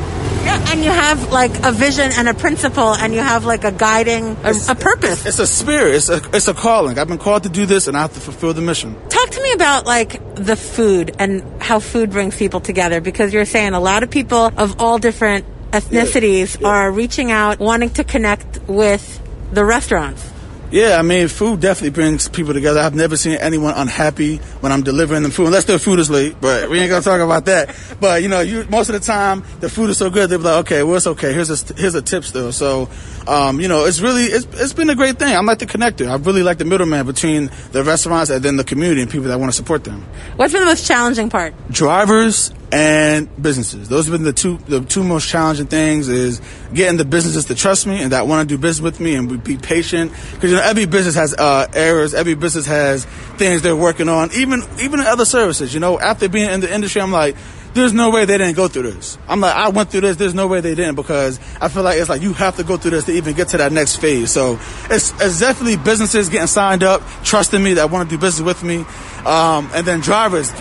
Yeah, 0.44 0.72
and 0.72 0.84
you 0.84 0.90
have 0.90 1.32
like 1.32 1.64
a 1.64 1.72
vision 1.72 2.10
and 2.12 2.28
a 2.28 2.34
principle, 2.34 2.94
and 2.94 3.14
you 3.14 3.20
have 3.20 3.44
like 3.44 3.64
a 3.64 3.72
guiding, 3.72 4.36
a, 4.44 4.52
a 4.68 4.74
purpose. 4.74 5.24
It's, 5.24 5.38
a 5.38 5.46
spirit. 5.46 5.94
It's 5.94 6.08
a, 6.10 6.20
it's 6.34 6.48
a 6.48 6.54
calling. 6.54 6.98
I've 6.98 7.08
been 7.08 7.18
called 7.18 7.44
to 7.44 7.48
do 7.48 7.64
this, 7.64 7.86
and 7.88 7.96
I 7.96 8.02
have 8.02 8.12
to 8.14 8.20
fulfill 8.20 8.52
the 8.52 8.60
mission. 8.60 8.94
Talk 9.08 9.30
to 9.30 9.42
me 9.42 9.52
about 9.52 9.86
like 9.86 10.34
the 10.34 10.56
food 10.56 11.16
and 11.18 11.62
how 11.62 11.80
food 11.80 12.10
brings 12.10 12.36
people 12.36 12.60
together, 12.60 13.00
because 13.00 13.32
you're 13.32 13.46
saying 13.46 13.72
a 13.72 13.80
lot 13.80 14.02
of 14.02 14.10
people 14.10 14.52
of 14.56 14.80
all 14.80 14.98
different 14.98 15.46
ethnicities 15.70 16.60
yeah, 16.60 16.68
yeah. 16.68 16.74
are 16.74 16.92
reaching 16.92 17.30
out, 17.30 17.58
wanting 17.58 17.90
to 17.90 18.04
connect 18.04 18.60
with 18.68 19.20
the 19.52 19.64
restaurants. 19.64 20.33
Yeah, 20.74 20.98
I 20.98 21.02
mean, 21.02 21.28
food 21.28 21.60
definitely 21.60 21.90
brings 21.90 22.28
people 22.28 22.52
together. 22.52 22.80
I've 22.80 22.96
never 22.96 23.16
seen 23.16 23.36
anyone 23.36 23.74
unhappy 23.76 24.38
when 24.58 24.72
I'm 24.72 24.82
delivering 24.82 25.22
them 25.22 25.30
food, 25.30 25.46
unless 25.46 25.66
their 25.66 25.78
food 25.78 26.00
is 26.00 26.10
late. 26.10 26.34
But 26.40 26.68
we 26.68 26.80
ain't 26.80 26.90
gonna 26.90 27.00
talk 27.00 27.20
about 27.20 27.44
that. 27.44 27.76
But 28.00 28.24
you 28.24 28.28
know, 28.28 28.40
you 28.40 28.66
most 28.68 28.88
of 28.88 28.94
the 28.94 28.98
time 28.98 29.44
the 29.60 29.68
food 29.68 29.90
is 29.90 29.98
so 29.98 30.10
good, 30.10 30.30
they're 30.30 30.38
like, 30.38 30.66
okay, 30.66 30.82
well, 30.82 30.96
it's 30.96 31.06
okay. 31.06 31.32
Here's 31.32 31.48
a 31.48 31.74
here's 31.74 31.94
a 31.94 32.02
tip 32.02 32.24
still. 32.24 32.50
So, 32.50 32.88
um, 33.28 33.60
you 33.60 33.68
know, 33.68 33.84
it's 33.84 34.00
really 34.00 34.24
it's 34.24 34.46
it's 34.60 34.72
been 34.72 34.90
a 34.90 34.96
great 34.96 35.16
thing. 35.16 35.36
I'm 35.36 35.46
like 35.46 35.60
the 35.60 35.66
connector. 35.66 36.10
I 36.10 36.16
really 36.16 36.42
like 36.42 36.58
the 36.58 36.64
middleman 36.64 37.06
between 37.06 37.52
the 37.70 37.84
restaurants 37.84 38.30
and 38.30 38.44
then 38.44 38.56
the 38.56 38.64
community 38.64 39.00
and 39.00 39.08
people 39.08 39.28
that 39.28 39.38
want 39.38 39.52
to 39.52 39.56
support 39.56 39.84
them. 39.84 40.04
What's 40.34 40.52
been 40.52 40.62
the 40.62 40.66
most 40.66 40.88
challenging 40.88 41.30
part? 41.30 41.54
Drivers 41.70 42.52
and 42.74 43.30
businesses. 43.40 43.88
Those 43.88 44.06
have 44.06 44.12
been 44.12 44.24
the 44.24 44.32
two 44.32 44.56
the 44.66 44.80
two 44.80 45.04
most 45.04 45.28
challenging 45.28 45.68
things 45.68 46.08
is 46.08 46.42
getting 46.74 46.98
the 46.98 47.04
businesses 47.04 47.44
to 47.44 47.54
trust 47.54 47.86
me 47.86 48.02
and 48.02 48.10
that 48.10 48.26
want 48.26 48.48
to 48.48 48.52
do 48.52 48.60
business 48.60 48.82
with 48.82 48.98
me 48.98 49.14
and 49.14 49.44
be 49.44 49.56
patient 49.56 50.10
because 50.32 50.50
you 50.50 50.56
know 50.56 50.62
every 50.62 50.84
business 50.84 51.14
has 51.14 51.34
uh, 51.34 51.68
errors, 51.72 52.14
every 52.14 52.34
business 52.34 52.66
has 52.66 53.04
things 53.36 53.62
they're 53.62 53.76
working 53.76 54.08
on. 54.08 54.32
Even 54.32 54.60
even 54.80 54.98
in 54.98 55.06
other 55.06 55.24
services, 55.24 55.72
you 55.72 55.78
know, 55.78 56.00
after 56.00 56.28
being 56.28 56.50
in 56.50 56.60
the 56.60 56.72
industry, 56.72 57.00
I'm 57.00 57.12
like. 57.12 57.36
There's 57.74 57.92
no 57.92 58.10
way 58.10 58.24
they 58.24 58.38
didn't 58.38 58.54
go 58.54 58.68
through 58.68 58.92
this. 58.92 59.18
I'm 59.26 59.40
like, 59.40 59.52
I 59.52 59.68
went 59.70 59.90
through 59.90 60.02
this. 60.02 60.16
There's 60.16 60.32
no 60.32 60.46
way 60.46 60.60
they 60.60 60.76
didn't 60.76 60.94
because 60.94 61.40
I 61.60 61.66
feel 61.66 61.82
like 61.82 61.98
it's 61.98 62.08
like 62.08 62.22
you 62.22 62.32
have 62.34 62.54
to 62.58 62.62
go 62.62 62.76
through 62.76 62.92
this 62.92 63.06
to 63.06 63.12
even 63.12 63.34
get 63.34 63.48
to 63.48 63.56
that 63.56 63.72
next 63.72 63.96
phase. 63.96 64.30
So 64.30 64.60
it's, 64.88 65.10
it's 65.20 65.40
definitely 65.40 65.76
businesses 65.78 66.28
getting 66.28 66.46
signed 66.46 66.84
up, 66.84 67.02
trusting 67.24 67.60
me 67.60 67.74
that 67.74 67.90
want 67.90 68.08
to 68.08 68.16
do 68.16 68.20
business 68.20 68.46
with 68.46 68.62
me, 68.62 68.84
um, 69.26 69.68
and 69.74 69.84
then 69.84 69.98
drivers 69.98 70.52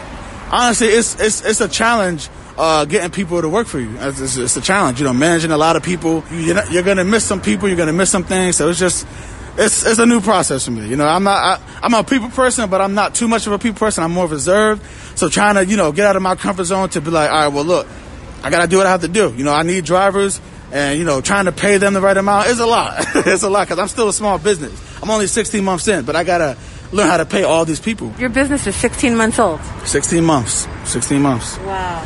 honestly, 0.54 0.88
it's 0.88 1.20
it's 1.20 1.44
it's 1.44 1.62
a 1.62 1.68
challenge. 1.68 2.30
Uh, 2.56 2.86
getting 2.86 3.10
people 3.10 3.42
to 3.42 3.50
work 3.50 3.66
for 3.66 3.80
you. 3.80 3.90
It's, 3.98 4.20
it's, 4.20 4.38
it's, 4.38 4.56
a 4.56 4.62
challenge, 4.62 5.00
you 5.00 5.08
know, 5.08 5.14
managing 5.14 5.50
a 5.50 5.58
lot 5.58 5.76
of 5.76 5.82
people. 5.82 6.24
You're, 6.30 6.54
not, 6.54 6.72
you're 6.72 6.84
gonna 6.84 7.04
miss 7.04 7.26
some 7.26 7.42
people. 7.42 7.68
You're 7.68 7.80
gonna 7.80 7.94
miss 7.94 8.12
some 8.12 8.24
things. 8.24 8.58
So 8.58 8.70
it's 8.70 8.78
just, 8.78 9.08
it's, 9.58 9.84
it's 9.84 9.98
a 9.98 10.06
new 10.06 10.22
process 10.22 10.66
for 10.66 10.70
me. 10.70 10.88
You 10.88 10.96
know, 10.96 11.08
I'm 11.08 11.24
not, 11.24 11.60
I, 11.82 11.86
am 11.88 11.96
a 11.96 12.04
people 12.04 12.30
person, 12.30 12.70
but 12.70 12.80
I'm 12.80 12.94
not 12.94 13.16
too 13.16 13.28
much 13.28 13.48
of 13.48 13.54
a 13.54 13.58
people 13.58 13.80
person. 13.80 14.04
I'm 14.04 14.12
more 14.12 14.28
reserved. 14.28 14.86
So 15.18 15.30
trying 15.30 15.56
to, 15.56 15.66
you 15.66 15.78
know, 15.78 15.92
get 15.92 16.06
out 16.06 16.16
of 16.16 16.22
my 16.22 16.36
comfort 16.36 16.66
zone 16.66 16.90
to 16.90 17.02
be 17.02 17.10
like, 17.10 17.32
all 17.32 17.38
right, 17.38 17.48
well, 17.48 17.64
look, 17.64 17.88
I 18.44 18.52
gotta 18.52 18.68
do 18.68 18.78
what 18.78 18.86
I 18.86 18.92
have 18.92 19.02
to 19.02 19.08
do. 19.08 19.34
You 19.36 19.44
know, 19.44 19.54
I 19.54 19.64
need 19.64 19.84
drivers 19.84 20.40
and, 20.72 21.00
you 21.00 21.06
know, 21.06 21.22
trying 21.22 21.46
to 21.46 21.52
pay 21.52 21.78
them 21.78 21.96
the 21.96 22.02
right 22.02 22.16
amount 22.16 22.50
is 22.50 22.60
a 22.60 22.68
lot. 22.68 22.94
it's 23.16 23.42
a 23.42 23.50
lot 23.50 23.68
because 23.68 23.80
I'm 23.80 23.88
still 23.88 24.10
a 24.10 24.14
small 24.14 24.38
business. 24.38 24.80
I'm 25.02 25.10
only 25.10 25.26
16 25.26 25.64
months 25.64 25.88
in, 25.88 26.06
but 26.06 26.16
I 26.16 26.24
gotta, 26.24 26.56
learn 26.94 27.08
how 27.08 27.18
to 27.18 27.26
pay 27.26 27.44
all 27.44 27.66
these 27.66 27.80
people. 27.80 28.14
Your 28.20 28.30
business 28.30 28.68
is 28.68 28.76
16 28.76 29.16
months 29.16 29.40
old. 29.40 29.60
16 29.86 30.24
months. 30.24 30.68
16 30.86 31.22
months. 31.22 31.58
Wow. 31.60 32.02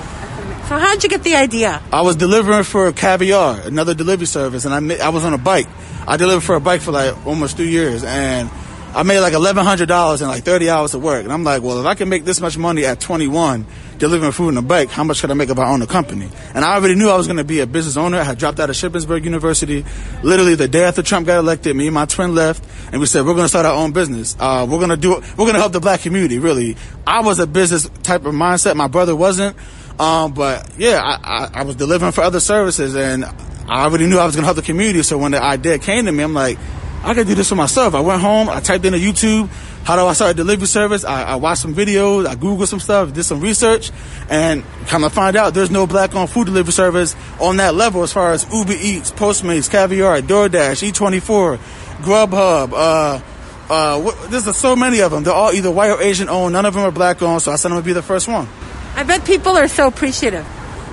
So 0.67 0.78
how'd 0.78 1.02
you 1.04 1.10
get 1.10 1.23
the 1.23 1.36
idea? 1.36 1.82
I 1.93 2.02
was 2.02 2.15
delivering 2.15 2.63
for 2.63 2.91
Caviar, 2.91 3.62
another 3.62 3.93
delivery 3.93 4.28
service, 4.28 4.65
and 4.65 4.73
I 4.73 5.06
I 5.06 5.10
was 5.10 5.23
on 5.23 5.34
a 5.34 5.38
bike. 5.38 5.67
I 6.06 6.17
delivered 6.17 6.43
for 6.43 6.56
a 6.56 6.60
bike 6.60 6.82
for 6.82 6.91
like 6.91 7.26
almost 7.26 7.56
two 7.56 7.67
years, 7.67 8.04
and 8.04 8.50
I 8.93 9.04
made 9.04 9.21
like 9.21 9.34
eleven 9.34 9.63
hundred 9.63 9.88
dollars 9.88 10.21
in 10.21 10.28
like 10.28 10.43
thirty 10.43 10.69
hours 10.69 10.93
of 10.93 11.02
work. 11.02 11.23
And 11.23 11.32
I'm 11.32 11.45
like, 11.45 11.63
well, 11.63 11.80
if 11.80 11.86
I 11.86 11.95
can 11.95 12.10
make 12.10 12.26
this 12.26 12.41
much 12.41 12.58
money 12.58 12.86
at 12.86 13.00
21 13.00 13.65
delivering 13.99 14.31
food 14.31 14.49
in 14.49 14.57
a 14.57 14.62
bike, 14.62 14.89
how 14.89 15.03
much 15.03 15.21
could 15.21 15.31
I 15.31 15.33
make 15.33 15.49
if 15.49 15.60
I 15.60 15.69
own 15.69 15.81
a 15.81 15.88
company? 15.88 16.29
And 16.53 16.63
I 16.63 16.75
already 16.75 16.95
knew 16.95 17.10
I 17.10 17.17
was 17.17 17.27
going 17.27 17.38
to 17.38 17.43
be 17.43 17.60
a 17.60 17.67
business 17.67 17.97
owner. 17.97 18.19
I 18.19 18.23
had 18.23 18.38
dropped 18.38 18.60
out 18.60 18.69
of 18.69 18.75
Shippensburg 18.75 19.23
University. 19.23 19.86
Literally 20.23 20.55
the 20.55 20.67
day 20.67 20.83
after 20.83 21.01
Trump 21.01 21.27
got 21.27 21.39
elected, 21.39 21.75
me 21.75 21.88
and 21.88 21.93
my 21.93 22.05
twin 22.05 22.36
left, 22.36 22.63
and 22.91 22.99
we 23.01 23.07
said 23.07 23.25
we're 23.25 23.33
going 23.33 23.45
to 23.45 23.49
start 23.49 23.65
our 23.65 23.75
own 23.75 23.91
business. 23.91 24.36
Uh, 24.39 24.67
we're 24.69 24.77
going 24.77 24.89
to 24.89 24.97
do. 24.97 25.12
We're 25.12 25.45
going 25.45 25.53
to 25.53 25.60
help 25.60 25.73
the 25.73 25.79
black 25.79 26.01
community. 26.01 26.39
Really, 26.39 26.77
I 27.05 27.21
was 27.21 27.39
a 27.39 27.47
business 27.47 27.89
type 28.03 28.25
of 28.25 28.33
mindset. 28.33 28.75
My 28.75 28.88
brother 28.88 29.15
wasn't. 29.15 29.55
Um, 29.99 30.33
but 30.33 30.69
yeah, 30.77 31.01
I, 31.03 31.19
I, 31.23 31.49
I 31.62 31.63
was 31.63 31.75
delivering 31.75 32.12
for 32.12 32.21
other 32.21 32.39
services, 32.39 32.95
and 32.95 33.25
I 33.25 33.83
already 33.86 34.07
knew 34.07 34.17
I 34.17 34.25
was 34.25 34.36
going 34.36 34.43
to 34.43 34.47
help 34.47 34.57
the 34.57 34.62
community. 34.62 35.03
So 35.03 35.17
when 35.17 35.31
the 35.31 35.41
idea 35.41 35.79
came 35.79 36.05
to 36.05 36.12
me, 36.12 36.23
I'm 36.23 36.33
like, 36.33 36.57
I 37.03 37.13
could 37.13 37.27
do 37.27 37.36
this 37.36 37.49
for 37.49 37.55
myself. 37.55 37.95
I 37.95 37.99
went 38.01 38.21
home, 38.21 38.49
I 38.49 38.60
typed 38.60 38.86
into 38.86 38.99
YouTube, 38.99 39.49
how 39.88 39.95
do 39.95 40.05
I 40.05 40.12
start 40.12 40.31
a 40.31 40.33
delivery 40.33 40.67
service? 40.67 41.05
I, 41.05 41.23
I 41.23 41.36
watched 41.36 41.62
some 41.62 41.73
videos, 41.73 42.25
I 42.25 42.36
Googled 42.36 42.67
some 42.67 42.81
stuff, 42.81 43.13
did 43.13 43.23
some 43.23 43.39
research, 43.39 43.91
and 44.29 44.65
come 44.88 45.03
to 45.03 45.10
find 45.10 45.38
out 45.38 45.53
there's 45.53 45.71
no 45.71 45.88
black 45.88 46.13
owned 46.13 46.29
food 46.29 46.47
delivery 46.47 46.73
service 46.73 47.15
on 47.39 47.55
that 47.57 47.73
level 47.73 48.03
as 48.03 48.12
far 48.12 48.33
as 48.33 48.45
Uber 48.53 48.73
Eats, 48.73 49.12
Postmates, 49.12 49.69
Caviar, 49.69 50.21
DoorDash, 50.21 50.91
E24, 50.91 51.57
Grubhub, 52.01 52.73
uh, 52.73 53.21
uh, 53.69 54.01
what, 54.01 54.29
there's 54.29 54.57
so 54.57 54.75
many 54.75 54.99
of 54.99 55.12
them. 55.12 55.23
They're 55.23 55.33
all 55.33 55.53
either 55.53 55.71
white 55.71 55.91
or 55.91 56.01
Asian 56.01 56.27
owned. 56.27 56.51
None 56.51 56.65
of 56.65 56.73
them 56.73 56.83
are 56.83 56.91
black 56.91 57.21
owned, 57.21 57.41
so 57.41 57.53
I 57.53 57.55
said 57.55 57.71
I'm 57.71 57.77
gonna 57.77 57.86
be 57.86 57.93
the 57.93 58.01
first 58.01 58.27
one. 58.27 58.47
I 58.95 59.03
bet 59.03 59.23
people 59.25 59.57
are 59.57 59.69
so 59.69 59.88
appreciative. 59.88 60.45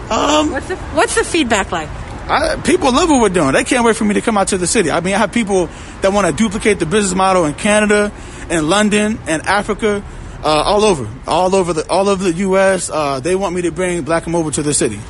Um, 0.08 0.52
what's 0.52 0.68
the, 0.68 0.76
what's 0.76 1.14
the 1.16 1.24
feedback 1.24 1.72
like? 1.72 1.88
I, 2.28 2.56
people 2.56 2.92
love 2.92 3.10
what 3.10 3.20
we're 3.20 3.28
doing. 3.28 3.52
They 3.52 3.64
can't 3.64 3.84
wait 3.84 3.96
for 3.96 4.04
me 4.04 4.14
to 4.14 4.20
come 4.20 4.38
out 4.38 4.48
to 4.48 4.58
the 4.58 4.66
city. 4.66 4.90
I 4.90 5.00
mean, 5.00 5.14
I 5.14 5.18
have 5.18 5.32
people 5.32 5.68
that 6.00 6.12
want 6.12 6.26
to 6.26 6.32
duplicate 6.32 6.78
the 6.78 6.86
business 6.86 7.14
model 7.14 7.44
in 7.44 7.54
Canada, 7.54 8.12
in 8.48 8.68
London, 8.68 9.18
and 9.26 9.42
Africa, 9.42 10.02
uh, 10.42 10.46
all 10.46 10.84
over, 10.84 11.08
all 11.26 11.54
over 11.54 11.72
the 11.72 11.88
all 11.90 12.08
over 12.08 12.24
the 12.24 12.32
U.S. 12.32 12.90
Uh, 12.90 13.20
they 13.20 13.34
want 13.34 13.54
me 13.54 13.62
to 13.62 13.72
bring 13.72 14.02
Black 14.02 14.24
and 14.24 14.32
Mobile 14.32 14.50
to 14.52 14.62
the 14.62 14.74
city. 14.74 15.00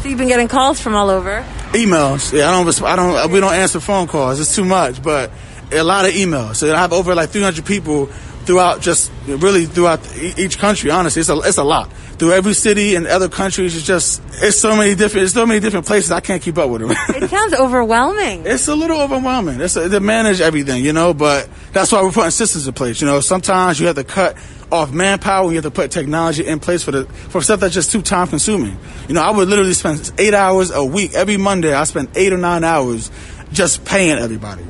So 0.00 0.08
you've 0.08 0.18
been 0.18 0.28
getting 0.28 0.48
calls 0.48 0.80
from 0.80 0.94
all 0.94 1.10
over. 1.10 1.44
Emails. 1.72 2.32
Yeah, 2.32 2.50
I 2.50 2.62
don't. 2.62 2.82
I 2.82 2.96
don't. 2.96 3.32
We 3.32 3.40
don't 3.40 3.54
answer 3.54 3.80
phone 3.80 4.06
calls. 4.06 4.40
It's 4.40 4.54
too 4.54 4.64
much. 4.64 5.02
But 5.02 5.30
a 5.72 5.82
lot 5.82 6.04
of 6.04 6.12
emails. 6.12 6.56
So 6.56 6.72
I 6.72 6.78
have 6.78 6.92
over 6.92 7.14
like 7.14 7.30
300 7.30 7.64
people 7.64 8.08
throughout 8.44 8.80
just 8.80 9.10
really 9.26 9.66
throughout 9.66 10.00
each 10.16 10.58
country. 10.58 10.90
Honestly, 10.90 11.20
it's 11.20 11.28
a 11.28 11.38
it's 11.38 11.58
a 11.58 11.64
lot 11.64 11.92
through 12.18 12.32
every 12.32 12.54
city 12.54 12.94
and 12.94 13.06
other 13.06 13.28
countries. 13.28 13.76
It's 13.76 13.86
just 13.86 14.22
it's 14.34 14.58
so 14.58 14.76
many 14.76 14.94
different 14.94 15.24
it's 15.24 15.34
so 15.34 15.46
many 15.46 15.60
different 15.60 15.86
places. 15.86 16.10
I 16.10 16.20
can't 16.20 16.42
keep 16.42 16.58
up 16.58 16.70
with 16.70 16.82
them. 16.82 16.90
it 17.22 17.28
sounds 17.28 17.54
overwhelming. 17.54 18.44
It's 18.46 18.68
a 18.68 18.74
little 18.74 19.00
overwhelming. 19.00 19.60
It's 19.60 19.76
a, 19.76 19.88
to 19.88 20.00
manage 20.00 20.40
everything, 20.40 20.84
you 20.84 20.92
know. 20.92 21.14
But 21.14 21.48
that's 21.72 21.92
why 21.92 22.02
we're 22.02 22.12
putting 22.12 22.30
systems 22.30 22.66
in 22.66 22.74
place. 22.74 23.00
You 23.00 23.06
know, 23.06 23.20
sometimes 23.20 23.80
you 23.80 23.86
have 23.86 23.96
to 23.96 24.04
cut 24.04 24.36
off 24.70 24.92
manpower. 24.92 25.48
You 25.48 25.56
have 25.56 25.64
to 25.64 25.70
put 25.70 25.90
technology 25.90 26.46
in 26.46 26.60
place 26.60 26.82
for 26.82 26.92
the 26.92 27.06
for 27.06 27.42
stuff 27.42 27.60
that's 27.60 27.74
just 27.74 27.92
too 27.92 28.02
time 28.02 28.28
consuming. 28.28 28.76
You 29.08 29.14
know, 29.14 29.22
I 29.22 29.30
would 29.30 29.48
literally 29.48 29.74
spend 29.74 30.12
eight 30.18 30.34
hours 30.34 30.70
a 30.70 30.84
week 30.84 31.14
every 31.14 31.36
Monday. 31.36 31.72
I 31.72 31.84
spend 31.84 32.10
eight 32.16 32.32
or 32.32 32.38
nine 32.38 32.64
hours 32.64 33.10
just 33.52 33.84
paying 33.84 34.18
everybody 34.18 34.64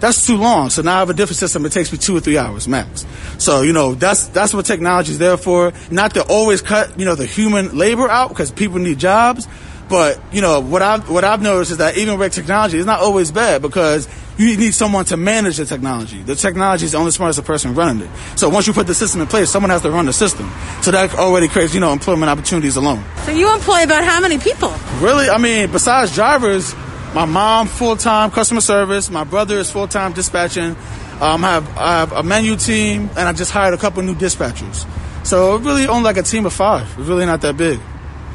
that's 0.00 0.26
too 0.26 0.36
long. 0.36 0.70
So 0.70 0.82
now 0.82 0.96
I 0.96 0.98
have 1.00 1.10
a 1.10 1.14
different 1.14 1.38
system. 1.38 1.64
It 1.66 1.72
takes 1.72 1.92
me 1.92 1.98
two 1.98 2.16
or 2.16 2.20
three 2.20 2.38
hours 2.38 2.68
max. 2.68 3.06
So 3.38 3.62
you 3.62 3.72
know 3.72 3.94
that's 3.94 4.28
that's 4.28 4.54
what 4.54 4.66
technology 4.66 5.12
is 5.12 5.18
there 5.18 5.36
for. 5.36 5.72
Not 5.90 6.14
to 6.14 6.22
always 6.22 6.62
cut 6.62 6.98
you 6.98 7.04
know 7.04 7.14
the 7.14 7.26
human 7.26 7.76
labor 7.76 8.08
out 8.08 8.28
because 8.28 8.50
people 8.50 8.78
need 8.78 8.98
jobs. 8.98 9.46
But 9.88 10.20
you 10.32 10.42
know 10.42 10.60
what 10.60 10.82
I've 10.82 11.08
what 11.08 11.24
I've 11.24 11.40
noticed 11.40 11.72
is 11.72 11.76
that 11.78 11.96
even 11.96 12.18
with 12.18 12.32
technology, 12.32 12.76
it's 12.76 12.86
not 12.86 13.00
always 13.00 13.32
bad 13.32 13.62
because 13.62 14.06
you 14.36 14.56
need 14.56 14.72
someone 14.72 15.04
to 15.06 15.16
manage 15.16 15.56
the 15.56 15.64
technology. 15.64 16.22
The 16.22 16.36
technology 16.36 16.84
is 16.84 16.94
only 16.94 17.10
smart 17.10 17.30
as 17.30 17.36
the 17.36 17.42
person 17.42 17.74
running 17.74 18.06
it. 18.06 18.10
So 18.36 18.48
once 18.48 18.66
you 18.66 18.72
put 18.72 18.86
the 18.86 18.94
system 18.94 19.20
in 19.20 19.26
place, 19.26 19.50
someone 19.50 19.70
has 19.70 19.82
to 19.82 19.90
run 19.90 20.06
the 20.06 20.12
system. 20.12 20.50
So 20.82 20.90
that 20.92 21.14
already 21.14 21.48
creates 21.48 21.74
you 21.74 21.80
know 21.80 21.92
employment 21.92 22.30
opportunities 22.30 22.76
alone. 22.76 23.02
So 23.24 23.32
you 23.32 23.52
employ 23.52 23.82
about 23.82 24.04
how 24.04 24.20
many 24.20 24.38
people? 24.38 24.72
Really, 25.00 25.30
I 25.30 25.38
mean, 25.38 25.72
besides 25.72 26.14
drivers, 26.14 26.74
my 27.14 27.24
mom 27.24 27.66
full 27.66 27.96
time 27.96 28.30
customer 28.30 28.60
service. 28.60 29.10
My 29.10 29.24
brother 29.24 29.58
is 29.58 29.70
full 29.70 29.88
time 29.88 30.12
dispatching. 30.12 30.76
Um, 31.20 31.44
I 31.44 31.54
have 31.54 31.78
I 31.78 31.98
have 31.98 32.12
a 32.12 32.22
menu 32.22 32.56
team, 32.56 33.10
and 33.10 33.20
I 33.20 33.32
just 33.32 33.50
hired 33.50 33.74
a 33.74 33.78
couple 33.78 34.02
new 34.02 34.14
dispatchers. 34.14 34.86
So 35.26 35.56
really 35.56 35.86
only 35.86 36.04
like 36.04 36.16
a 36.16 36.22
team 36.22 36.46
of 36.46 36.52
five. 36.52 36.86
It's 36.98 37.08
really 37.08 37.26
not 37.26 37.40
that 37.42 37.56
big. 37.56 37.80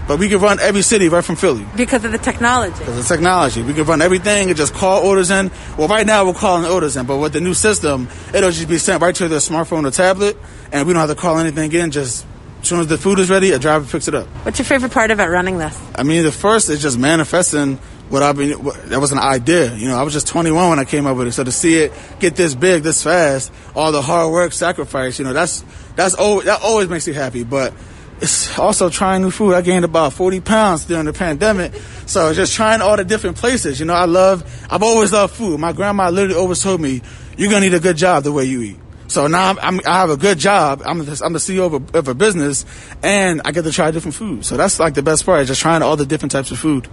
But 0.06 0.20
we 0.20 0.28
can 0.28 0.40
run 0.40 0.60
every 0.60 0.82
city 0.82 1.08
right 1.08 1.24
from 1.24 1.38
Philly. 1.38 1.66
Because 1.78 2.04
of 2.04 2.12
the 2.12 2.18
technology. 2.18 2.78
Because 2.78 2.98
of 2.98 3.08
the 3.08 3.16
technology. 3.16 3.64
We 3.64 3.74
can 3.74 3.86
run 3.86 4.02
everything 4.02 4.50
and 4.50 4.58
just 4.58 4.74
call 4.74 5.02
orders 5.02 5.32
in. 5.32 5.50
Well, 5.78 5.88
right 5.88 6.06
now 6.06 6.26
we're 6.26 6.34
calling 6.34 6.70
orders 6.70 6.98
in, 6.98 7.06
but 7.06 7.18
with 7.20 7.32
the 7.32 7.40
new 7.40 7.54
system, 7.54 8.10
it'll 8.34 8.52
just 8.52 8.68
be 8.68 8.78
sent 8.80 9.02
right 9.02 9.16
to 9.16 9.30
their 9.30 9.40
smartphone 9.40 9.88
or 9.88 9.92
tablet, 9.92 10.38
and 10.74 10.86
we 10.86 10.94
don't 10.94 11.00
have 11.08 11.16
to 11.16 11.16
call 11.16 11.38
anything 11.40 11.72
in. 11.72 11.92
Just 11.92 12.26
as 12.62 12.68
soon 12.68 12.82
as 12.82 12.88
the 12.88 12.98
food 12.98 13.20
is 13.20 13.30
ready, 13.30 13.52
a 13.52 13.60
driver 13.60 13.86
picks 13.90 14.10
it 14.10 14.14
up. 14.14 14.28
What's 14.44 14.60
your 14.60 14.66
favorite 14.66 14.92
part 14.92 15.10
about 15.10 15.30
running 15.30 15.58
this? 15.58 15.80
I 15.96 16.04
mean, 16.04 16.24
the 16.24 16.34
first 16.34 16.70
is 16.70 16.82
just 16.82 16.98
manifesting 16.98 17.80
what 18.10 18.24
I've 18.24 18.38
been. 18.38 18.64
What, 18.64 18.90
that 18.90 19.00
was 19.00 19.12
an 19.12 19.20
idea. 19.20 19.74
You 19.76 19.88
know, 19.88 19.98
I 19.98 20.04
was 20.04 20.14
just 20.14 20.28
21 20.28 20.70
when 20.70 20.80
I 20.80 20.86
came 20.86 21.06
up 21.06 21.18
with 21.18 21.28
it. 21.28 21.32
So 21.32 21.44
to 21.44 21.52
see 21.52 21.78
it 21.78 21.94
get 22.20 22.36
this 22.36 22.56
big, 22.56 22.84
this 22.84 23.04
fast, 23.04 23.52
all 23.76 23.92
the 23.92 24.02
hard 24.02 24.32
work, 24.32 24.54
sacrifice, 24.54 25.20
you 25.20 25.26
know, 25.26 25.34
that's 25.34 25.64
that's 25.96 26.16
always, 26.16 26.46
that 26.46 26.62
always 26.62 26.90
makes 26.90 27.08
you 27.08 27.14
happy. 27.14 27.44
But 27.44 27.74
it's 28.22 28.58
also 28.58 28.90
trying 28.90 29.22
new 29.22 29.32
food. 29.32 29.54
I 29.54 29.62
gained 29.62 29.86
about 29.86 30.14
40 30.14 30.40
pounds 30.42 30.86
during 30.86 31.06
the 31.06 31.14
pandemic. 31.14 31.74
So 32.06 32.34
just 32.34 32.54
trying 32.54 32.82
all 32.82 32.96
the 32.96 33.04
different 33.04 33.38
places. 33.38 33.80
You 33.80 33.86
know, 33.86 33.94
I 33.94 34.06
love, 34.06 34.44
I've 34.70 34.84
always 34.84 35.12
loved 35.12 35.34
food. 35.34 35.60
My 35.60 35.74
grandma 35.74 36.10
literally 36.10 36.40
always 36.40 36.62
told 36.62 36.80
me, 36.80 37.02
you're 37.38 37.50
going 37.50 37.64
to 37.64 37.70
need 37.70 37.76
a 37.76 37.82
good 37.82 37.98
job 37.98 38.24
the 38.24 38.32
way 38.32 38.46
you 38.46 38.62
eat. 38.62 38.80
So 39.08 39.28
now 39.28 39.50
I'm, 39.50 39.60
I'm, 39.60 39.82
i 39.86 40.00
have 40.00 40.10
a 40.10 40.18
good 40.18 40.40
job. 40.40 40.82
I'm, 40.86 41.02
I'm 41.02 41.06
the 41.06 41.40
CEO 41.40 41.66
of 41.66 41.96
a, 41.96 41.98
of 41.98 42.08
a, 42.08 42.14
business 42.14 42.66
and 43.04 43.42
I 43.44 43.52
get 43.52 43.64
to 43.64 43.72
try 43.72 43.92
different 43.92 44.16
food. 44.16 44.46
So 44.46 44.56
that's 44.56 44.80
like 44.80 44.94
the 44.94 45.04
best 45.04 45.26
part 45.26 45.42
is 45.42 45.50
just 45.50 45.62
trying 45.62 45.82
all 45.82 45.96
the 45.96 46.06
different 46.06 46.32
types 46.32 46.52
of 46.52 46.60
food. 46.60 46.88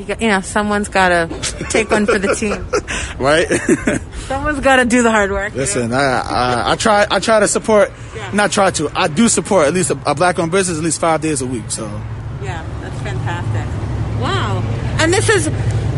You, 0.00 0.06
got, 0.06 0.22
you 0.22 0.28
know, 0.28 0.40
someone's 0.40 0.88
got 0.88 1.10
to 1.10 1.66
take 1.68 1.90
one 1.90 2.06
for 2.06 2.18
the 2.18 2.34
team. 2.34 2.66
right? 3.18 3.46
someone's 4.26 4.60
got 4.60 4.76
to 4.76 4.86
do 4.86 5.02
the 5.02 5.10
hard 5.10 5.30
work. 5.30 5.54
Listen, 5.54 5.92
I, 5.92 6.22
I, 6.22 6.72
I, 6.72 6.76
try 6.76 7.06
I 7.10 7.20
try 7.20 7.38
to 7.40 7.46
support, 7.46 7.92
yeah. 8.16 8.30
not 8.32 8.50
try 8.50 8.70
to, 8.70 8.90
I 8.94 9.08
do 9.08 9.28
support 9.28 9.66
at 9.66 9.74
least 9.74 9.90
a, 9.90 9.98
a 10.06 10.14
black 10.14 10.38
owned 10.38 10.52
business 10.52 10.78
at 10.78 10.84
least 10.84 11.00
five 11.00 11.20
days 11.20 11.42
a 11.42 11.46
week. 11.46 11.70
So 11.70 11.84
Yeah, 12.42 12.66
that's 12.80 12.98
fantastic. 13.02 14.22
Wow. 14.22 14.62
And 15.00 15.12
this 15.12 15.28
is, 15.28 15.50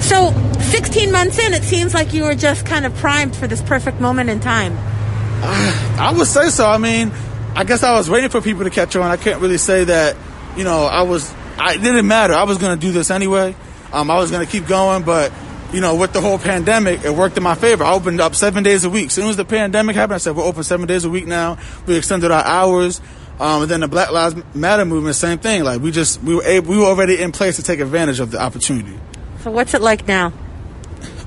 so 0.05 0.33
16 0.59 1.13
months 1.13 1.39
in, 1.39 1.55
it 1.55 1.63
seems 1.63 1.95
like 1.95 2.13
you 2.13 2.25
were 2.25 2.35
just 2.35 2.67
kind 2.67 2.85
of 2.85 2.93
primed 2.97 3.37
for 3.37 3.47
this 3.47 3.63
perfect 3.63 4.01
moment 4.01 4.31
in 4.31 4.41
time. 4.41 4.77
Uh, 4.77 5.97
I 6.01 6.13
would 6.13 6.27
say 6.27 6.49
so. 6.49 6.67
I 6.67 6.79
mean, 6.79 7.13
I 7.55 7.63
guess 7.63 7.85
I 7.85 7.93
was 7.93 8.11
waiting 8.11 8.31
for 8.31 8.41
people 8.41 8.65
to 8.65 8.71
catch 8.71 8.97
on. 8.97 9.09
I 9.09 9.17
can't 9.17 9.41
really 9.41 9.59
say 9.59 9.85
that, 9.85 10.17
you 10.57 10.65
know, 10.65 10.87
I 10.87 11.03
was, 11.03 11.33
I, 11.57 11.75
it 11.75 11.83
didn't 11.83 12.09
matter. 12.09 12.35
I 12.35 12.43
was 12.43 12.59
going 12.59 12.77
to 12.77 12.81
do 12.85 12.91
this 12.91 13.09
anyway. 13.09 13.55
Um, 13.93 14.11
I 14.11 14.17
was 14.17 14.31
going 14.31 14.45
to 14.45 14.51
keep 14.51 14.67
going, 14.67 15.03
but 15.03 15.33
you 15.73 15.81
know, 15.81 15.97
with 15.97 16.13
the 16.13 16.21
whole 16.21 16.39
pandemic, 16.39 17.05
it 17.05 17.15
worked 17.15 17.37
in 17.37 17.43
my 17.43 17.55
favor. 17.55 17.85
I 17.85 17.93
opened 17.93 18.21
up 18.21 18.35
seven 18.35 18.63
days 18.63 18.85
a 18.85 18.91
week. 18.91 19.07
As 19.07 19.13
soon 19.15 19.29
as 19.29 19.37
the 19.37 19.45
pandemic 19.45 19.97
happened, 19.97 20.15
I 20.15 20.19
said, 20.19 20.37
we're 20.37 20.45
open 20.45 20.63
seven 20.63 20.87
days 20.87 21.05
a 21.05 21.11
week 21.11 21.27
now. 21.27 21.59
We 21.87 21.97
extended 21.97 22.31
our 22.31 22.45
hours. 22.45 23.01
Um, 23.41 23.63
and 23.63 23.71
then 23.71 23.81
the 23.81 23.89
Black 23.89 24.13
Lives 24.13 24.37
Matter 24.55 24.85
movement, 24.85 25.17
same 25.17 25.39
thing. 25.39 25.65
Like 25.65 25.81
we 25.81 25.91
just, 25.91 26.23
we 26.23 26.35
were 26.35 26.45
able, 26.45 26.71
we 26.71 26.79
were 26.79 26.85
already 26.85 27.21
in 27.21 27.33
place 27.33 27.57
to 27.57 27.63
take 27.63 27.81
advantage 27.81 28.21
of 28.21 28.31
the 28.31 28.41
opportunity. 28.41 28.99
So 29.41 29.51
what's 29.51 29.75
it 29.75 29.81
like 29.81 30.07
now? 30.07 30.33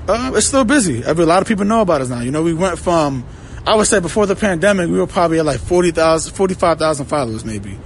Uh, 0.08 0.32
it's 0.34 0.46
still 0.46 0.64
busy. 0.64 1.04
Every, 1.04 1.24
a 1.24 1.26
lot 1.26 1.42
of 1.42 1.48
people 1.48 1.64
know 1.64 1.80
about 1.80 2.00
us 2.00 2.08
now. 2.08 2.20
You 2.20 2.30
know, 2.30 2.42
we 2.42 2.54
went 2.54 2.78
from, 2.78 3.24
I 3.66 3.74
would 3.74 3.88
say 3.88 3.98
before 3.98 4.26
the 4.26 4.36
pandemic, 4.36 4.88
we 4.88 4.98
were 4.98 5.08
probably 5.08 5.40
at 5.40 5.44
like 5.44 5.60
40,000, 5.60 6.32
45,000 6.32 7.06
followers 7.06 7.44
maybe. 7.44 7.76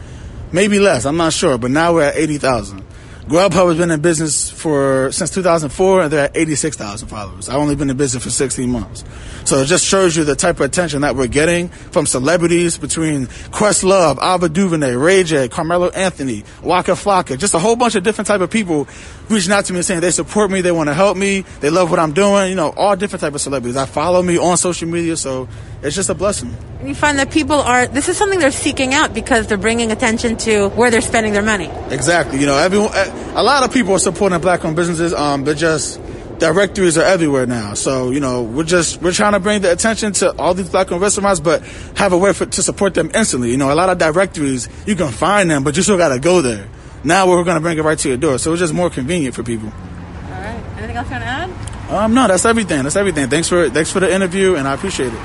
Maybe 0.53 0.79
less, 0.79 1.07
I'm 1.07 1.17
not 1.17 1.33
sure, 1.33 1.57
but 1.57 1.71
now 1.71 1.95
we're 1.95 2.03
at 2.03 2.17
80,000. 2.17 2.85
Grubhub 3.31 3.69
has 3.69 3.79
been 3.79 3.93
in 3.93 4.01
business 4.01 4.51
for 4.51 5.13
since 5.13 5.31
2004, 5.31 6.03
and 6.03 6.13
they're 6.13 6.25
at 6.25 6.37
86,000 6.37 7.07
followers. 7.07 7.49
I've 7.49 7.59
only 7.59 7.77
been 7.77 7.89
in 7.89 7.97
business 7.97 8.25
for 8.25 8.31
16 8.31 8.69
months, 8.69 9.05
so 9.45 9.59
it 9.59 9.67
just 9.67 9.87
shows 9.87 10.17
you 10.17 10.25
the 10.25 10.35
type 10.35 10.57
of 10.57 10.63
attention 10.63 11.03
that 11.03 11.15
we're 11.15 11.29
getting 11.29 11.69
from 11.69 12.07
celebrities 12.07 12.77
between 12.77 13.29
Questlove, 13.53 14.19
Ava 14.21 14.49
DuVernay, 14.49 14.97
Ray 14.97 15.23
J, 15.23 15.49
Carmelo 15.49 15.91
Anthony, 15.91 16.43
Waka 16.65 16.97
Flocka, 16.97 17.39
just 17.39 17.55
a 17.55 17.61
whole 17.61 17.77
bunch 17.77 17.95
of 17.95 18.03
different 18.03 18.27
type 18.27 18.41
of 18.41 18.51
people 18.51 18.89
reaching 19.29 19.53
out 19.53 19.65
to 19.67 19.73
me 19.73 19.79
and 19.79 19.87
saying 19.87 20.01
they 20.01 20.11
support 20.11 20.51
me, 20.51 20.61
they 20.61 20.73
want 20.73 20.89
to 20.89 20.95
help 20.95 21.17
me, 21.17 21.43
they 21.61 21.71
love 21.71 21.89
what 21.89 22.01
I'm 22.01 22.13
doing. 22.13 22.51
You 22.51 22.57
know, 22.57 22.71
all 22.71 22.97
different 22.97 23.21
type 23.21 23.35
of 23.35 23.41
celebrities. 23.41 23.77
I 23.77 23.87
follow 23.87 24.25
me 24.25 24.39
on 24.39 24.57
social 24.57 24.89
media, 24.89 25.17
so 25.17 25.49
it's 25.83 25.97
just 25.97 26.11
a 26.11 26.15
blessing. 26.15 26.55
And 26.79 26.89
you 26.89 26.95
find 26.95 27.19
that 27.19 27.31
people 27.31 27.57
are, 27.57 27.87
this 27.87 28.09
is 28.09 28.17
something 28.17 28.39
they're 28.39 28.51
seeking 28.51 28.95
out 28.95 29.15
because 29.15 29.47
they're 29.47 29.59
bringing 29.59 29.93
attention 29.93 30.37
to 30.39 30.69
where 30.71 30.91
they're 30.91 31.01
spending 31.01 31.33
their 31.33 31.43
money. 31.43 31.71
Exactly. 31.91 32.39
You 32.39 32.47
know, 32.47 32.57
everyone, 32.57 32.93
a 32.95 33.43
lot 33.43 33.65
of 33.65 33.73
people 33.73 33.95
are 33.95 33.99
supporting 33.99 34.41
black 34.41 34.65
owned 34.65 34.77
businesses. 34.77 35.13
Um, 35.13 35.45
but 35.45 35.57
just, 35.57 36.01
directories 36.41 36.97
are 36.97 37.05
everywhere 37.05 37.47
now. 37.47 37.75
So, 37.75 38.11
you 38.11 38.19
know, 38.19 38.43
we're 38.43 38.65
just, 38.65 39.01
we're 39.03 39.13
trying 39.13 39.35
to 39.35 39.41
bring 39.41 39.61
the 39.63 39.71
attention 39.71 40.13
to 40.15 40.37
all 40.39 40.55
these 40.55 40.71
black 40.71 40.91
owned 40.91 41.03
restaurants, 41.03 41.39
but 41.39 41.63
have 41.97 42.13
a 42.13 42.19
way 42.19 42.33
for, 42.33 42.47
to 42.47 42.63
support 42.63 42.95
them 42.95 43.11
instantly. 43.15 43.51
You 43.51 43.59
know, 43.59 43.73
a 43.73 43.77
lot 43.77 43.91
of 43.91 43.99
directories, 43.99 44.69
you 44.87 44.97
can 44.97 45.13
find 45.13 45.51
them, 45.51 45.63
but 45.63 45.77
you 45.77 45.83
still 45.83 45.99
got 45.99 46.09
to 46.09 46.19
go 46.19 46.41
there. 46.43 46.67
Now 47.05 47.29
we're 47.29 47.45
going 47.45 47.57
to 47.57 47.61
bring 47.61 47.79
it 47.79 47.83
right 47.83 47.99
to 47.99 48.09
your 48.09 48.17
door. 48.17 48.39
So 48.39 48.53
it's 48.53 48.61
just 48.61 48.75
more 48.75 48.91
convenient 48.91 49.35
for 49.35 49.43
people. 49.43 49.69
All 49.69 50.31
right. 50.31 50.61
Anything 50.79 50.97
else 50.97 51.09
you 51.09 51.13
want 51.13 51.25
to 51.25 51.29
add? 51.29 51.91
Um, 51.91 52.15
no, 52.15 52.27
that's 52.27 52.45
everything. 52.45 52.83
That's 52.83 52.97
everything. 52.97 53.29
Thanks 53.29 53.49
for, 53.49 53.69
thanks 53.69 53.93
for 53.93 54.01
the 54.01 54.13
interview 54.13 54.57
and 54.57 54.67
I 54.67 54.75
appreciate 54.75 55.13
it. 55.13 55.21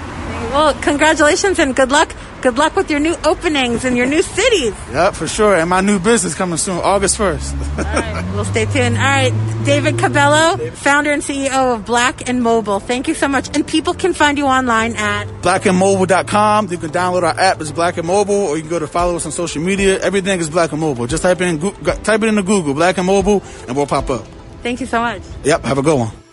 Well, 0.56 0.74
congratulations 0.76 1.60
and 1.60 1.76
good 1.76 1.92
luck. 1.92 2.16
Good 2.42 2.58
luck 2.58 2.78
with 2.78 2.90
your 2.90 3.02
new 3.02 3.14
openings 3.26 3.84
and 3.84 3.98
your 3.98 4.06
new 4.06 4.22
cities. 4.22 4.74
Yep, 4.94 5.16
for 5.16 5.28
sure. 5.28 5.54
And 5.54 5.70
my 5.70 5.82
new 5.82 6.00
business 6.00 6.34
coming 6.34 6.56
soon, 6.56 6.78
August 6.78 7.18
1st. 7.18 7.78
All 7.78 7.84
right, 7.84 8.34
we'll 8.34 8.46
stay 8.46 8.64
tuned. 8.64 8.96
All 8.96 9.04
right, 9.04 9.34
David 9.66 10.00
Cabello, 10.00 10.56
founder 10.72 11.12
and 11.12 11.22
CEO 11.22 11.76
of 11.76 11.86
Black 11.86 12.30
and 12.30 12.42
Mobile. 12.42 12.80
Thank 12.80 13.10
you 13.10 13.16
so 13.16 13.28
much. 13.28 13.54
And 13.54 13.68
people 13.68 13.94
can 13.94 14.14
find 14.14 14.38
you 14.38 14.46
online 14.46 14.96
at 14.96 15.28
blackandmobile.com. 15.42 16.72
You 16.72 16.78
can 16.78 16.92
download 16.92 17.24
our 17.24 17.38
app. 17.38 17.60
It's 17.60 17.72
Black 17.72 17.98
and 17.98 18.08
Mobile, 18.08 18.36
or 18.36 18.56
you 18.56 18.62
can 18.62 18.70
go 18.70 18.80
to 18.80 18.88
follow 18.88 19.18
us 19.18 19.26
on 19.26 19.34
social 19.34 19.62
media. 19.62 20.00
Everything 20.00 20.40
is 20.40 20.50
Black 20.50 20.72
and 20.72 20.80
Mobile. 20.80 21.06
Just 21.06 21.24
type 21.24 21.42
in 21.42 21.60
type 21.60 22.24
it 22.24 22.30
into 22.30 22.44
Google, 22.44 22.74
Black 22.74 22.98
and 22.98 23.08
Mobile, 23.08 23.44
and 23.68 23.76
we'll 23.76 23.88
pop 23.88 24.10
up. 24.10 24.26
Thank 24.64 24.80
you 24.80 24.88
so 24.88 25.02
much. 25.02 25.22
Yep, 25.44 25.66
have 25.66 25.80
a 25.80 25.82
good 25.82 26.00
one. 26.00 26.25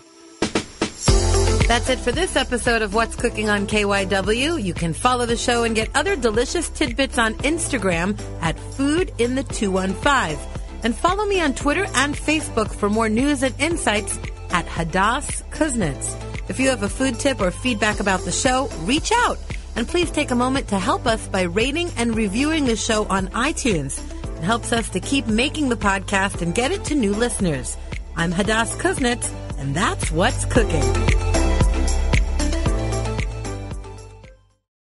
That's 1.73 1.89
it 1.89 2.01
for 2.01 2.13
this 2.13 2.37
episode 2.37 2.83
of 2.83 2.93
What's 2.93 3.17
Cooking 3.17 3.49
on 3.49 3.67
KYW. 3.67 4.63
You 4.63 4.75
can 4.75 4.93
follow 4.93 5.25
the 5.25 5.39
show 5.39 5.65
and 5.65 5.75
get 5.75 5.89
other 5.95 6.17
delicious 6.17 6.69
tidbits 6.69 7.17
on 7.17 7.33
Instagram 7.37 8.21
at 8.43 8.59
Food 8.59 9.11
in 9.17 9.37
the 9.37 9.43
215. 9.43 10.39
And 10.83 10.95
follow 10.95 11.25
me 11.25 11.41
on 11.41 11.55
Twitter 11.55 11.87
and 11.95 12.15
Facebook 12.15 12.71
for 12.71 12.91
more 12.91 13.09
news 13.09 13.43
and 13.43 13.59
insights 13.59 14.19
at 14.51 14.67
Hadas 14.67 15.43
Kuznits. 15.49 16.15
If 16.51 16.61
you 16.61 16.69
have 16.69 16.83
a 16.83 16.91
food 16.91 17.19
tip 17.19 17.41
or 17.41 17.51
feedback 17.51 18.01
about 18.01 18.21
the 18.27 18.33
show, 18.33 18.69
reach 18.81 19.11
out. 19.11 19.39
And 19.75 19.89
please 19.89 20.11
take 20.11 20.31
a 20.31 20.35
moment 20.35 20.69
to 20.69 20.79
help 20.79 21.07
us 21.07 21.27
by 21.27 21.45
rating 21.45 21.89
and 21.97 22.15
reviewing 22.15 22.67
the 22.67 22.77
show 22.77 23.07
on 23.07 23.29
iTunes. 23.29 23.99
It 24.37 24.45
helps 24.45 24.75
us 24.75 24.91
to 24.91 25.01
keep 25.01 25.27
making 25.27 25.71
the 25.71 25.77
podcast 25.77 26.43
and 26.43 26.55
get 26.55 26.71
it 26.71 26.85
to 26.85 26.95
new 26.95 27.15
listeners. 27.15 27.79
I'm 28.15 28.31
Hadas 28.31 28.77
Kuznits, 28.77 29.33
and 29.59 29.75
that's 29.75 30.13
what's 30.13 30.45
cooking. 30.45 31.32